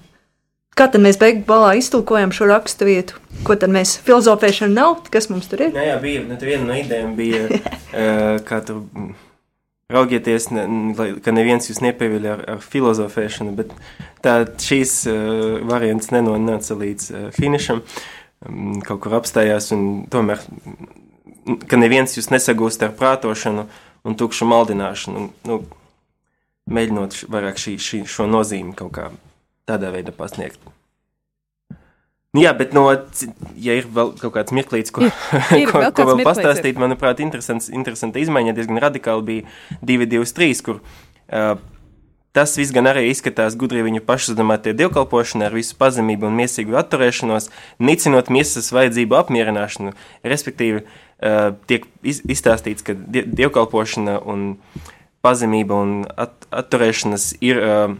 Kā 0.78 0.86
tad 0.86 1.02
mēs 1.02 1.16
beigu 1.18 1.40
galā 1.48 1.72
iztulkojam 1.80 2.30
šo 2.30 2.46
rakstu 2.46 2.86
vietu? 2.86 3.16
Ko 3.42 3.56
tad 3.58 3.72
mēs 3.74 3.96
filozofēšana 4.06 4.70
nav? 4.70 5.00
Kas 5.10 5.26
mums 5.26 5.48
tur 5.50 5.64
ir? 5.64 5.72
Jā, 5.74 5.88
jā 5.88 5.96
bija 6.02 6.20
ne, 6.22 6.36
viena 6.38 6.68
no 6.68 6.76
idejām, 6.78 7.16
bija, 7.18 7.48
uh, 7.48 8.38
kā 8.48 8.60
tur 8.62 8.84
raugieties, 9.90 10.50
ne, 10.54 10.68
ka 11.24 11.34
neviens 11.34 11.66
jūs 11.66 11.82
nepieviļ 11.82 12.30
ar, 12.30 12.46
ar 12.54 12.62
filozofēšanu, 12.62 13.56
bet 13.58 13.74
tā 14.22 14.38
šīs 14.46 14.94
uh, 15.10 15.58
variants 15.66 16.12
nenonāca 16.14 16.78
līdz 16.78 17.10
uh, 17.10 17.28
finišam, 17.34 17.82
um, 18.46 18.78
kaut 18.86 19.02
kur 19.02 19.18
apstājās 19.18 19.72
un 19.74 20.04
tomēr, 20.14 20.46
ka 21.66 21.80
neviens 21.80 22.14
jūs 22.14 22.30
nesagūst 22.30 22.86
ar 22.86 22.94
prātošanu 22.94 23.66
un 24.06 24.20
tukšu 24.20 24.46
maldināšanu, 24.46 25.30
nu, 25.50 25.62
mēģinot 26.70 27.24
vairāk 27.34 27.58
šī, 27.58 27.80
šī, 27.82 28.06
šo 28.06 28.30
nozīmi 28.30 28.78
kaut 28.78 28.94
kā 28.94 29.10
tādā 29.68 29.92
veidā 29.94 30.14
pasniegt. 30.16 30.60
Nu, 32.36 32.42
jā, 32.42 32.52
bet, 32.52 32.74
no, 32.76 32.84
ja 33.56 33.78
ir 33.78 33.86
vēl 33.88 34.12
kaut 34.20 34.34
kāds 34.34 34.52
mirklīts, 34.52 34.92
ko, 34.92 35.06
ir, 35.06 35.14
ir 35.56 35.68
ko, 35.72 35.80
vēl, 35.80 35.92
ko 35.96 36.04
vēl 36.10 36.20
pastāstīt, 36.26 36.74
ir. 36.74 36.82
manuprāt, 36.82 37.22
interesanta 37.24 38.20
izmaiņa 38.20 38.52
diezgan 38.58 38.80
radikāli 38.84 39.24
bija 39.30 39.54
223, 39.88 40.60
kur 40.66 40.82
uh, 40.82 41.54
tas 42.36 42.52
viss 42.60 42.74
gan 42.76 42.90
arī 42.90 43.06
izskatās 43.08 43.56
gudri 43.58 43.80
viņu 43.86 44.04
pašuzdomātie 44.06 44.74
dievkalpošana 44.76 45.48
ar 45.48 45.56
visu 45.56 45.78
pazemību 45.80 46.28
un 46.28 46.36
miesīgu 46.38 46.76
atturēšanos, 46.78 47.48
nicinot 47.80 48.28
miesas 48.34 48.68
vajadzību 48.76 49.16
apmierināšanu, 49.22 49.94
respektīvi 50.28 50.84
uh, 50.84 51.56
tiek 51.70 51.88
iz, 52.04 52.20
izstāstīts, 52.28 52.84
ka 52.84 52.92
die, 52.98 53.24
dievkalpošana 53.24 54.20
un 54.28 54.50
pazemība 55.24 55.80
un 55.80 55.96
at, 56.12 56.36
atturēšanas 56.60 57.30
ir 57.40 57.62
uh, 57.64 57.96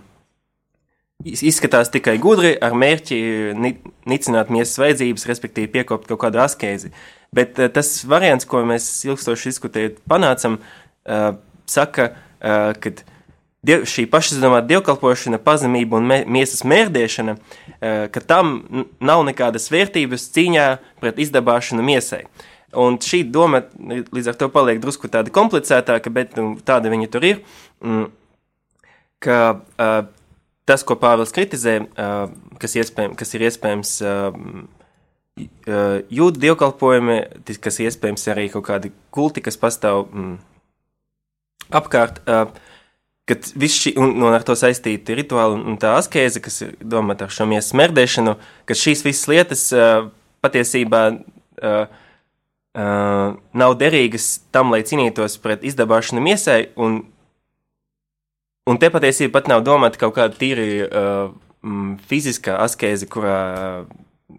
izskatās 1.26 1.90
tikai 1.90 2.16
gudri 2.22 2.52
ar 2.62 2.76
mērķi 2.78 3.18
nicināt 4.08 4.52
miesas 4.54 4.78
vajadzības, 4.78 5.26
respektīvi 5.26 5.72
piekopt 5.72 6.06
kaut 6.10 6.20
kādu 6.22 6.42
askēzi. 6.44 6.92
Bet 7.34 7.58
uh, 7.58 7.66
tas 7.72 7.90
variants, 8.08 8.46
ko 8.48 8.62
mēs 8.66 8.86
ilgstoši 9.08 9.50
diskutējot, 9.50 10.00
panācam, 10.08 10.60
uh, 10.62 11.30
saka, 11.68 12.12
ka 12.38 12.92
šī 13.66 14.04
pašizdomāta 14.06 14.68
dievkalpošana, 14.70 15.40
pazemība 15.42 15.98
un 15.98 16.06
miesas 16.30 16.62
mērdēšana, 16.62 17.34
ka 18.14 18.20
tam 18.30 18.60
nav 19.02 19.24
nekādas 19.26 19.66
vērtības 19.74 20.28
cīņā 20.36 20.66
pret 21.02 21.18
izdabāšanu 21.18 21.82
miesai. 21.82 22.22
Un 22.78 23.00
šī 23.02 23.24
doma 23.34 23.64
līdz 23.74 24.30
ar 24.30 24.38
to 24.38 24.48
paliek 24.54 24.78
drusku 24.78 25.10
tāda 25.10 25.34
komplicētāka, 25.34 26.12
bet 26.14 26.38
nu, 26.38 26.52
tāda 26.62 26.92
viņa 26.94 27.10
tur 27.10 27.26
ir. 27.26 27.42
Mm, 27.82 28.06
ka 29.26 29.40
uh, 29.58 29.98
tas, 30.68 30.84
ko 30.86 30.96
Pāvils 31.00 31.32
kritizē, 31.34 31.80
kas, 32.60 32.76
kas 33.18 33.34
ir 33.34 33.46
iespējams 33.48 33.94
jūdu 36.18 36.42
dievkalpojumi, 36.42 37.18
kas 37.62 37.80
iespējams 37.84 38.26
arī 38.32 38.48
kaut 38.52 38.66
kādi 38.68 38.92
kulti, 39.14 39.42
kas 39.44 39.58
pastāv 39.60 40.06
mm, 40.08 40.34
apkārt, 41.78 42.20
kad 43.28 43.50
viss 43.60 43.84
šī, 43.84 43.94
un, 44.00 44.16
un 44.22 44.34
ar 44.34 44.44
to 44.46 44.56
saistīti 44.58 45.16
rituāli 45.18 45.60
un, 45.60 45.76
tā 45.80 45.94
askēze, 45.98 46.42
kas 46.44 46.62
ir 46.64 46.74
domāta 46.80 47.28
ar 47.28 47.34
šo 47.34 47.46
miesas 47.50 47.72
smērdēšanu, 47.74 48.34
ka 48.68 48.76
šīs 48.78 49.04
visas 49.06 49.28
lietas 49.30 49.64
patiesībā 50.44 51.02
nav 53.58 53.76
derīgas 53.80 54.30
tam, 54.54 54.72
lai 54.72 54.84
cīnītos 54.86 55.38
pret 55.42 55.64
izdabāšanu 55.66 56.22
miesai, 56.24 56.60
un 56.78 57.02
Un 58.68 58.76
te 58.80 58.90
patiesībā 58.92 59.38
pat 59.38 59.48
nav 59.48 59.62
domāta 59.64 60.00
kaut 60.00 60.16
kāda 60.18 60.36
tīri 60.36 60.82
uh, 60.84 61.30
fiziskā 62.10 62.58
askeze, 62.64 63.08
kurā, 63.10 63.38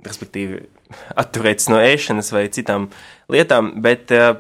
respektīvi, 0.06 0.62
atturēties 1.22 1.72
no 1.74 1.82
ēšanas 1.82 2.30
vai 2.36 2.46
citām 2.54 2.90
lietām, 3.32 3.74
bet, 3.82 4.14
uh, 4.14 4.38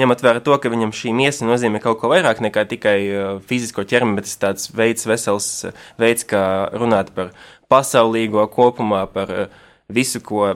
ņemot 0.00 0.22
vērā 0.24 0.40
to, 0.44 0.56
ka 0.56 0.70
viņam 0.72 0.92
šī 0.96 1.12
miesa 1.16 1.46
nozīmē 1.48 1.80
kaut 1.82 2.00
ko 2.00 2.10
vairāk 2.12 2.40
nekā 2.44 2.64
tikai 2.70 2.98
uh, 3.10 3.30
fizisko 3.46 3.84
ķermeni, 3.88 4.16
bet 4.18 4.28
tas 4.28 4.36
ir 4.36 4.42
tāds 4.44 4.70
veids, 4.76 5.06
vesels 5.08 5.48
uh, 5.68 5.86
veids, 6.00 6.24
kā 6.28 6.42
runāt 6.72 7.12
par 7.16 7.34
pasaulīgo 7.72 8.46
kopumā, 8.54 9.04
par 9.12 9.32
uh, 9.34 9.62
visu, 9.92 10.22
ko, 10.24 10.54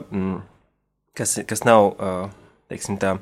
kas, 1.15 1.37
kas 1.47 1.65
nav, 1.67 1.91
teiksim 2.71 2.97
tā, 3.01 3.17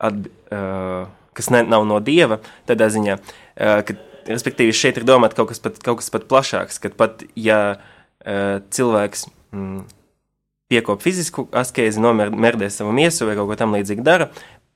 atb, 0.00 0.30
uh, 0.48 1.04
kas 1.36 1.50
ne, 1.54 1.62
nav 1.66 1.86
no 1.88 2.00
dieva, 2.04 2.40
tādā 2.68 2.88
ziņā, 2.92 3.18
uh, 3.18 3.80
ka, 3.86 3.96
respektīvi, 4.28 4.74
šeit 4.76 5.00
ir 5.00 5.06
domāt 5.08 5.36
kaut 5.38 5.50
kas 5.52 5.62
pat, 5.62 5.80
kaut 5.82 6.02
kas 6.02 6.12
pat 6.14 6.28
plašāks, 6.30 6.80
kad 6.82 6.96
pat, 6.98 7.24
ja 7.38 7.60
uh, 7.76 8.60
cilvēks 8.74 9.26
mm, 9.54 9.82
piekop 10.72 11.02
fizisku 11.04 11.46
askezi, 11.52 12.00
nomerdē 12.02 12.70
savu 12.72 12.94
miesu 12.96 13.28
vai 13.28 13.36
kaut 13.38 13.50
ko 13.50 13.58
tam 13.60 13.74
līdzīgu 13.76 14.06
dara, 14.06 14.30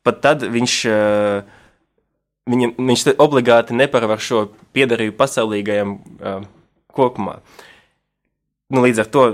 pat 0.06 0.20
tad 0.24 0.44
viņš, 0.52 0.74
uh, 0.90 1.46
viņam, 2.50 2.76
viņš 2.90 3.06
obligāti 3.16 3.76
neparvar 3.78 4.22
šo 4.22 4.48
piedarību 4.76 5.16
pasaulīgajam 5.18 5.96
uh, 5.96 6.44
kopumā. 6.96 7.40
Nu, 8.66 8.82
līdz 8.82 9.04
ar 9.04 9.08
to 9.14 9.24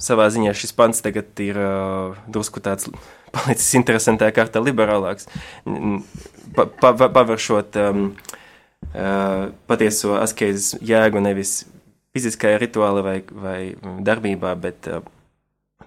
savā 0.00 0.30
ziņā 0.32 0.54
šis 0.56 0.72
pants 0.76 1.02
tagad 1.04 1.36
ir 1.44 1.58
uh, 1.60 2.16
drusku 2.32 2.62
tāds 2.64 2.88
palicis 3.36 3.74
interesantāk, 3.76 4.32
kārtā 4.38 4.62
liberālāks, 4.64 5.28
pa, 6.56 6.64
pa, 6.64 6.94
pavēršot 6.96 7.76
um, 7.84 8.06
uh, 8.94 9.50
patieso 9.68 10.16
askezes 10.16 10.78
jēgu 10.80 11.20
nevis 11.20 11.66
fiziskajā 12.16 12.62
rituālā 12.64 13.04
vai, 13.04 13.18
vai 13.28 13.60
darbībā, 14.08 14.54
bet 14.56 14.88
uh, 14.88 15.04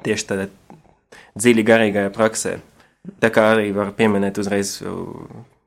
tieši 0.05 0.29
tādā 0.29 0.49
dziļi 1.41 1.65
garīgajā 1.65 2.13
praksē. 2.13 2.59
Tā 3.17 3.33
kā 3.33 3.49
arī 3.55 3.71
var 3.73 3.95
pieminēt 3.97 4.37
uzreiz 4.37 4.75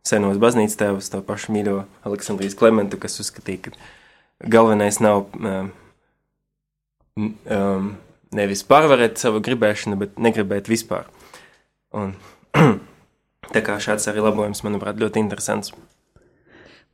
senos 0.06 0.38
baznīcas 0.38 0.78
tēvus, 0.78 1.10
to 1.10 1.18
pašu 1.26 1.54
mīļo 1.56 1.80
Aleksandrijas 2.06 2.54
Klementu, 2.58 3.00
kas 3.02 3.18
uzskatīja, 3.18 3.66
ka 3.66 4.50
galvenais 4.54 5.00
nav 5.02 5.26
um, 5.34 5.72
um, 7.18 7.90
nevis 8.34 8.64
pārvarēt 8.66 9.20
savu 9.22 9.42
gribēšanu, 9.44 9.98
bet 10.00 10.16
negribēt 10.22 10.70
vispār. 10.70 11.06
Un, 11.94 12.14
tā 13.54 13.62
kā 13.64 13.78
šāds 13.82 14.08
arī 14.10 14.24
labojums, 14.24 14.64
manuprāt, 14.66 14.98
ļoti 15.00 15.22
interesants. 15.22 15.74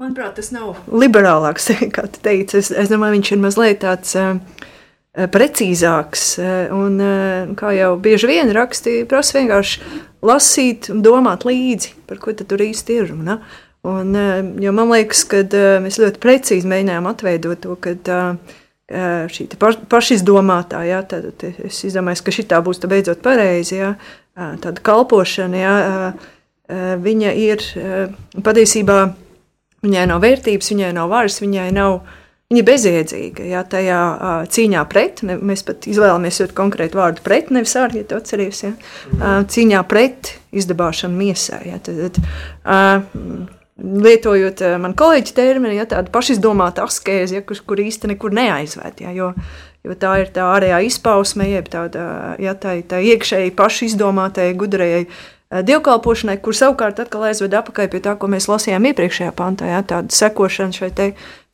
Manuprāt, 0.01 0.37
tas 0.39 0.51
nav 0.53 0.79
liberālāks, 0.89 1.71
kā 1.97 2.07
tu 2.09 2.23
teici. 2.25 2.61
Es, 2.61 2.71
es 2.73 2.93
domāju, 2.93 3.19
viņš 3.19 3.33
ir 3.33 3.43
mazliet 3.43 3.83
tāds 3.85 4.15
uh, 4.21 4.37
precīzāks. 5.33 6.29
Un, 6.77 7.01
uh, 7.01 7.57
kā 7.61 7.75
jau 7.77 7.95
bieži 8.01 8.31
vien 8.31 8.53
rakstīja, 8.57 9.09
prasa 9.09 9.41
vienkārši 9.41 9.91
lasīt 10.25 10.93
un 10.93 11.03
domāt 11.05 11.49
līdzi, 11.49 11.97
par 12.09 12.21
ko 12.23 12.37
tur 12.37 12.65
īsti 12.65 13.01
ir 13.01 13.13
runa. 13.15 13.41
Un, 13.89 14.13
uh, 14.13 14.41
jo 14.61 14.73
man 14.77 14.93
liekas, 14.93 15.25
ka 15.29 15.45
uh, 15.45 15.77
mēs 15.85 16.01
ļoti 16.01 16.21
precīzi 16.21 16.69
mēģinājām 16.69 17.09
atveidot 17.09 17.65
to, 17.65 17.77
ka 17.81 17.97
šī 18.91 19.47
pašizdomātā, 19.91 20.83
jā, 20.89 21.01
tad 21.07 21.45
es 21.47 21.81
izdomāju, 21.87 22.25
ka 22.27 22.35
šī 22.35 22.47
tā 22.51 22.61
būs 22.65 22.83
beidzot 22.91 23.23
pareizi. 23.23 23.79
Jā, 23.79 23.95
tāda 24.35 24.83
kalpošana, 24.83 25.61
jā, 25.61 25.75
viņa 27.05 27.35
ir 27.39 27.67
patiesībā, 28.47 29.03
viņai 29.87 30.09
nav 30.11 30.25
vērtības, 30.25 30.73
viņai 30.75 30.95
nav 30.97 31.13
varas, 31.13 31.43
viņai 31.43 31.69
nav. 31.77 32.01
Viņa 32.51 32.59
ir 32.59 32.67
bezjēdzīga 32.67 33.45
jā, 33.47 33.61
tajā 33.71 33.99
cīņā 34.51 34.81
pret. 34.91 35.21
Ne, 35.23 35.37
mēs 35.39 35.61
pat 35.69 35.87
izvēlamies 35.87 36.41
ļoti 36.43 36.57
konkrētu 36.59 36.99
vārdu 36.99 37.23
pret, 37.23 37.53
nevis 37.55 37.77
ārā, 37.79 38.01
ja 38.01 38.09
tu 38.11 38.19
atceries. 38.19 38.65
Uh, 38.67 39.45
cīņā 39.47 39.85
pret 39.87 40.33
izdabāšanu 40.59 41.15
miesā. 41.15 41.61
Jā, 41.63 41.79
tad, 41.87 42.19
tad, 42.19 43.55
lietojot 43.81 44.63
man 44.83 44.95
kolēģi 44.99 45.35
terminu, 45.37 45.75
ja 45.79 45.89
tāda 45.89 46.13
pašizdomāta 46.13 46.85
askēze, 46.87 47.39
ja, 47.39 47.47
kur, 47.47 47.59
kur 47.67 47.83
īsti 47.83 48.13
nekur 48.13 48.35
neaizvērt. 48.37 49.03
Ja, 49.05 49.15
jo, 49.17 49.33
jo 49.87 49.97
tā 49.99 50.15
ir 50.23 50.33
tā 50.35 50.47
ārējā 50.55 50.81
izpausme, 50.91 51.49
jeb 51.51 51.71
tāda 51.73 52.37
ja, 52.43 52.57
tā, 52.59 52.79
tā 52.87 53.03
iekšēji 53.13 53.55
pašizdomātai, 53.59 54.53
gudrajai 54.61 55.05
dievkalpošanai, 55.51 56.37
kur 56.45 56.55
savukārt 56.55 57.01
atkal 57.03 57.25
aizved 57.27 57.55
atpakaļ 57.59 57.89
pie 57.91 58.01
tā, 58.05 58.15
ko 58.15 58.29
mēs 58.31 58.47
lasījām 58.47 58.87
iepriekšējā 58.93 59.33
pantā, 59.35 59.67
ja, 59.73 59.81
tāda 59.83 60.15
sekošana 60.15 60.77
šai 60.77 60.93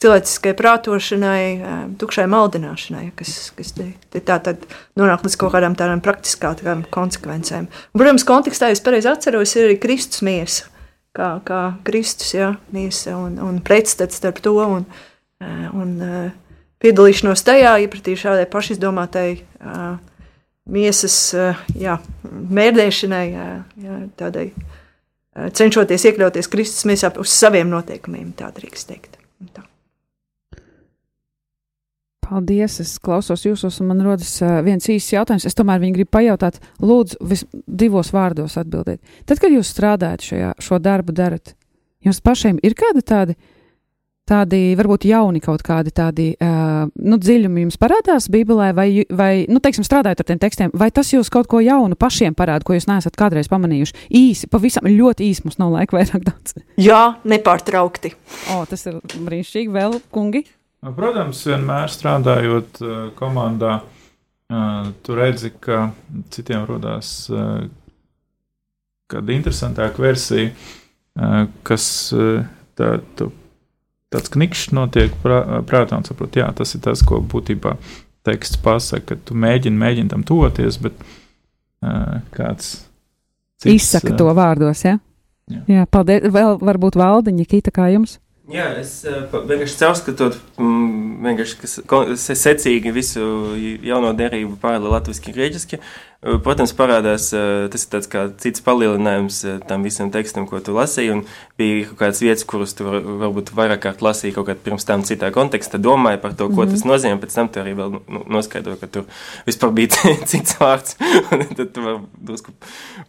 cilvēciskai 0.04 0.52
prātošanai, 0.58 1.40
tukšai 1.96 2.26
maldināšanai, 2.28 3.06
kas, 3.16 3.32
kas 3.56 3.72
te, 3.78 3.88
te 4.12 4.20
tā 4.20 4.36
tad 4.44 4.68
nonāk 5.00 5.24
līdz 5.24 5.38
kaut 5.40 5.54
kādām 5.56 5.78
tādām 5.80 6.04
praktiskām 6.04 6.84
konsekvencēm. 6.92 7.70
Un, 7.72 7.96
protams, 7.96 8.28
kontekstā, 8.28 8.68
ja 8.68 8.76
es 8.76 8.84
pareizi 8.84 9.08
atceros, 9.08 9.56
ir 9.56 9.70
arī 9.70 9.80
Kristus 9.80 10.20
miesa 10.26 10.68
kā, 11.16 11.30
kā 11.46 11.60
Kristus, 11.86 12.34
ja, 12.36 12.54
miesa 12.74 13.16
un, 13.18 13.38
un 13.42 13.60
pretstats 13.64 14.20
starp 14.20 14.42
to 14.44 14.56
un, 14.60 14.86
un 15.72 15.94
piedalīšanos 16.82 17.44
tajā, 17.46 17.76
iepratī 17.84 18.16
šādai 18.20 18.46
pašizdomātai 18.52 19.28
miesas 20.72 21.18
jā, 21.78 21.98
mērdēšanai, 22.58 23.24
jā, 23.32 23.46
jā, 23.84 24.00
tādai 24.20 24.48
cenšoties 25.56 26.08
iekļauties 26.10 26.50
Kristus 26.52 26.88
miesā 26.88 27.12
uz 27.20 27.32
saviem 27.32 27.70
noteikumiem, 27.72 28.32
tā 28.36 28.50
drīkst 28.56 28.92
teikt. 28.92 29.18
Tā. 29.52 29.66
Paldies, 32.26 32.80
es 32.82 32.96
klausos 33.02 33.44
jūsos, 33.46 33.76
un 33.82 33.90
man 33.92 34.02
rodas 34.02 34.32
viens 34.66 34.88
īsts 34.90 35.14
jautājums. 35.14 35.46
Es 35.46 35.54
tomēr 35.54 35.78
viņu 35.82 36.00
gribu 36.00 36.10
pajautāt, 36.16 36.58
lūdzu, 36.82 37.20
vis, 37.30 37.44
divos 37.66 38.10
vārdos 38.14 38.56
atbildēt. 38.58 38.98
Tad, 39.28 39.38
kad 39.42 39.52
jūs 39.54 39.70
strādājat 39.70 40.24
šajā, 40.26 40.54
šo 40.66 40.80
darbu, 40.82 41.14
darat, 41.14 41.54
jums 42.02 42.18
pašiem 42.24 42.58
ir 42.66 42.74
kādi 42.78 43.04
tādi, 43.06 43.36
tādi 44.26 44.60
varbūt 44.78 45.06
jauni 45.06 45.38
kaut 45.44 45.62
kādi 45.66 45.92
tādi, 45.94 46.26
uh, 46.42 46.88
nu, 46.90 47.18
dziļumi 47.22 47.66
jums 47.66 47.78
parādās 47.78 48.26
Bībelē, 48.32 48.72
vai, 48.74 48.88
vai, 49.06 49.30
nu, 49.46 49.62
teiksim, 49.62 49.86
strādājot 49.86 50.24
ar 50.24 50.30
tiem 50.32 50.42
tekstiem, 50.42 50.74
vai 50.74 50.90
tas 50.94 51.12
jūs 51.14 51.30
kaut 51.30 51.46
ko 51.50 51.62
jaunu 51.62 51.98
pašiem 51.98 52.34
parāda, 52.34 52.66
ko 52.66 52.74
jūs 52.74 52.88
neesat 52.90 53.18
kādreiz 53.18 53.50
pamanījuši? 53.52 54.08
Īsi, 54.18 54.50
pavisam 54.50 54.90
ļoti 54.90 55.30
īsi, 55.30 55.46
mums 55.46 55.60
nav 55.62 55.70
laika 55.78 56.00
vairāk 56.00 56.26
daudz. 56.26 56.58
Jā, 56.74 57.20
nepārtraukti. 57.22 58.16
O, 58.56 58.64
tas 58.66 58.88
ir 58.90 58.98
brīnišķīgi, 59.14 59.70
vēl 59.78 60.00
kungi. 60.10 60.42
Nu, 60.86 60.92
protams, 60.94 61.40
vienmēr 61.48 61.90
strādājot 61.90 62.76
uh, 62.78 62.90
komandā, 63.18 63.80
uh, 63.82 64.90
tu 65.02 65.16
redzi, 65.18 65.50
ka 65.50 65.88
citiem 66.30 66.62
radās 66.68 67.08
uh, 67.32 67.64
kāda 69.10 69.34
interesantāka 69.34 70.02
versija, 70.02 70.50
kas 71.66 71.84
tā, 72.76 72.88
tu, 73.16 73.28
tāds 74.12 74.32
knikšs 74.34 74.72
notiek 74.76 75.14
prā, 75.22 75.38
prātā 75.64 75.96
un 75.96 76.04
saprot, 76.04 76.34
jā, 76.36 76.48
tas 76.58 76.74
ir 76.74 76.82
tas, 76.84 77.00
ko 77.06 77.22
būtībā 77.22 77.76
teksts 78.26 78.58
pasaka, 78.60 79.14
ka 79.14 79.28
tu 79.30 79.38
mēģini, 79.38 79.78
mēģini 79.80 80.10
tam 80.10 80.26
toties, 80.26 80.76
bet 80.82 80.98
kāds 82.34 82.72
cits. 83.62 83.70
Izsaka 83.78 84.18
to 84.18 84.26
vārdos, 84.36 84.82
ja? 84.84 84.98
Jā. 85.46 85.62
jā, 85.70 85.86
paldies. 85.86 86.26
Vēl 86.34 86.58
varbūt 86.66 86.98
valdiņa, 86.98 87.48
Kita, 87.54 87.72
kā 87.72 87.86
jums? 87.94 88.18
Jā, 88.46 88.66
es 88.78 89.00
uh, 89.02 89.24
vienkārši 89.26 89.78
caurskatot, 89.80 90.36
mm, 90.62 91.06
vienkārši 91.24 91.56
kas, 91.90 92.26
secīgi 92.38 92.92
visu 92.94 93.24
jauno 93.82 94.12
derību 94.14 94.54
pārēlu 94.62 94.92
latviski, 94.92 95.32
grieķiski. 95.34 95.80
Uh, 95.80 96.36
protams, 96.44 96.70
parādās, 96.78 97.26
uh, 97.34 97.64
tas 97.72 97.82
ir 97.82 97.90
tāds 97.96 98.10
kā 98.12 98.22
cits 98.38 98.62
palielinājums 98.62 99.40
tam 99.66 99.82
visam 99.82 100.12
tekstam, 100.14 100.46
ko 100.46 100.60
tu 100.62 100.76
lasīji, 100.78 101.16
un 101.16 101.24
bija 101.58 101.88
kaut 101.88 101.98
kādas 102.04 102.22
vietas, 102.22 102.46
kuras 102.46 102.76
tu 102.78 102.86
var, 102.86 103.00
varbūt 103.24 103.50
vairāk 103.58 103.82
kārt 103.88 104.06
lasīji 104.06 104.38
kaut 104.38 104.46
kādā 104.52 104.62
pirms 104.68 104.86
tam 104.86 105.02
citā 105.10 105.32
kontekstā, 105.34 105.82
domāji 105.82 106.22
par 106.22 106.38
to, 106.38 106.46
ko 106.46 106.62
mm 106.62 106.68
-hmm. 106.68 106.78
tas 106.78 106.86
nozīmē, 106.92 107.18
pēc 107.26 107.34
tam 107.40 107.50
tu 107.50 107.64
arī 107.66 107.74
vēl 107.74 107.98
nu, 107.98 108.24
noskaidro, 108.30 108.78
ka 108.78 108.86
tur 108.86 109.10
vispār 109.46 109.74
bija 109.74 109.88
cits 110.30 110.54
vārds, 110.62 110.94
un 111.34 111.46
tad 111.50 111.74
tu 111.74 111.82
vari 111.82 111.98
drusku 112.14 112.54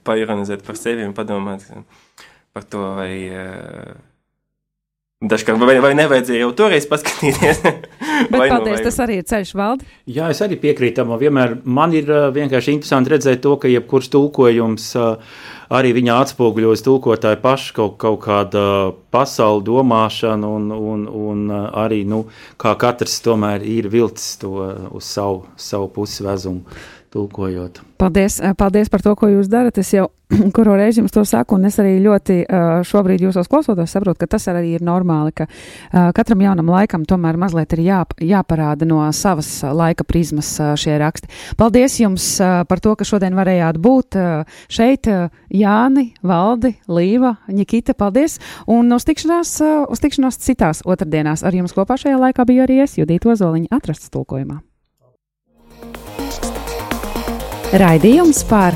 paironizēt 0.03 0.65
par 0.65 0.77
sevi 0.77 1.05
un 1.05 1.13
padomāt 1.13 1.61
par 2.53 2.63
to, 2.63 2.81
vai 2.97 3.29
uh, 3.29 4.16
Dažkārt, 5.17 5.57
vai, 5.57 5.79
vai 5.81 5.95
nevajadzēja 5.97 6.43
jau 6.43 6.51
toreiz 6.53 6.85
paskatīties? 6.85 7.63
Bet 8.29 8.35
vai 8.37 8.49
paldies, 8.51 8.75
nu, 8.75 8.75
vai... 8.75 8.83
tas 8.85 8.99
arī 9.01 9.15
ir 9.17 9.23
ceļš 9.25 9.53
valdi. 9.57 9.87
Jā, 10.13 10.27
es 10.29 10.43
arī 10.45 10.59
piekrītu 10.61 10.99
tam. 10.99 11.15
Vienmēr 11.17 11.55
man 11.65 11.95
ir 11.97 12.11
vienkārši 12.35 12.75
interesanti 12.75 13.15
redzēt 13.15 13.41
to, 13.41 13.55
ka 13.57 13.71
jebkurš 13.71 14.11
tulkojums 14.13 14.85
arī 15.73 15.95
viņa 15.97 16.19
atspoguļojas 16.21 16.85
tulkotāju 16.85 17.39
pašu 17.41 17.73
kaut, 17.79 17.95
kaut 18.03 18.19
kāda 18.27 18.61
pasaules 19.13 19.65
domāšana 19.65 20.51
un, 20.59 20.69
un, 20.75 21.07
un 21.09 21.49
arī, 21.65 22.03
nu, 22.05 22.27
kā 22.61 22.75
katrs 22.77 23.17
tomēr 23.25 23.65
ir 23.65 23.89
vilcis 23.89 24.37
to 24.43 24.53
uz 24.93 25.09
savu, 25.17 25.47
savu 25.57 25.89
pusi 25.97 26.29
vezumu 26.29 26.77
tulkojot. 27.17 27.81
Paldies, 27.97 28.37
paldies 28.61 28.93
par 28.93 29.01
to, 29.01 29.17
ko 29.17 29.33
jūs 29.33 29.49
darat. 29.49 29.81
Es 29.81 29.95
jau 29.97 30.11
kuru 30.55 30.75
reizi 30.75 30.99
jums 31.01 31.13
to 31.15 31.23
saku, 31.25 31.55
un 31.55 31.67
es 31.69 31.77
arī 31.79 31.97
ļoti 32.03 32.37
šobrīd 32.87 33.23
jūsos 33.23 33.47
klausoties, 33.51 33.91
saprotu, 33.93 34.19
ka 34.23 34.29
tas 34.35 34.47
arī 34.51 34.73
ir 34.75 34.83
normāli, 34.85 35.31
ka 35.35 35.47
katram 36.15 36.41
jaunam 36.43 36.71
laikam 36.73 37.05
tomēr 37.07 37.39
mazliet 37.39 37.77
ir 37.77 37.83
jā, 37.85 38.01
jāparāda 38.19 38.87
no 38.87 38.99
savas 39.15 39.49
laika 39.63 40.03
prizmas 40.07 40.49
šie 40.79 40.97
raksti. 40.99 41.31
Paldies 41.59 41.99
jums 42.01 42.25
par 42.41 42.83
to, 42.83 42.95
ka 42.99 43.07
šodien 43.07 43.37
varējāt 43.37 43.79
būt 43.79 44.19
šeit, 44.73 45.07
Jāni, 45.53 46.09
Valdi, 46.27 46.73
Līva, 46.91 47.37
Nikita, 47.47 47.95
paldies, 47.97 48.37
un 48.67 48.91
uz 48.91 49.07
tikšanās, 49.07 49.57
uz 49.87 50.03
tikšanās 50.03 50.41
citās 50.43 50.83
otrdienās. 50.83 51.45
Ar 51.47 51.55
jums 51.55 51.75
kopā 51.75 51.95
šajā 51.99 52.19
laikā 52.19 52.47
bija 52.49 52.67
arī 52.67 52.81
es, 52.83 52.97
Judīta 52.99 53.31
Ozoliņa, 53.31 53.71
atrasts 53.79 54.11
tulkojumā. 54.11 54.59
Raidījums 57.77 58.45
par 58.47 58.75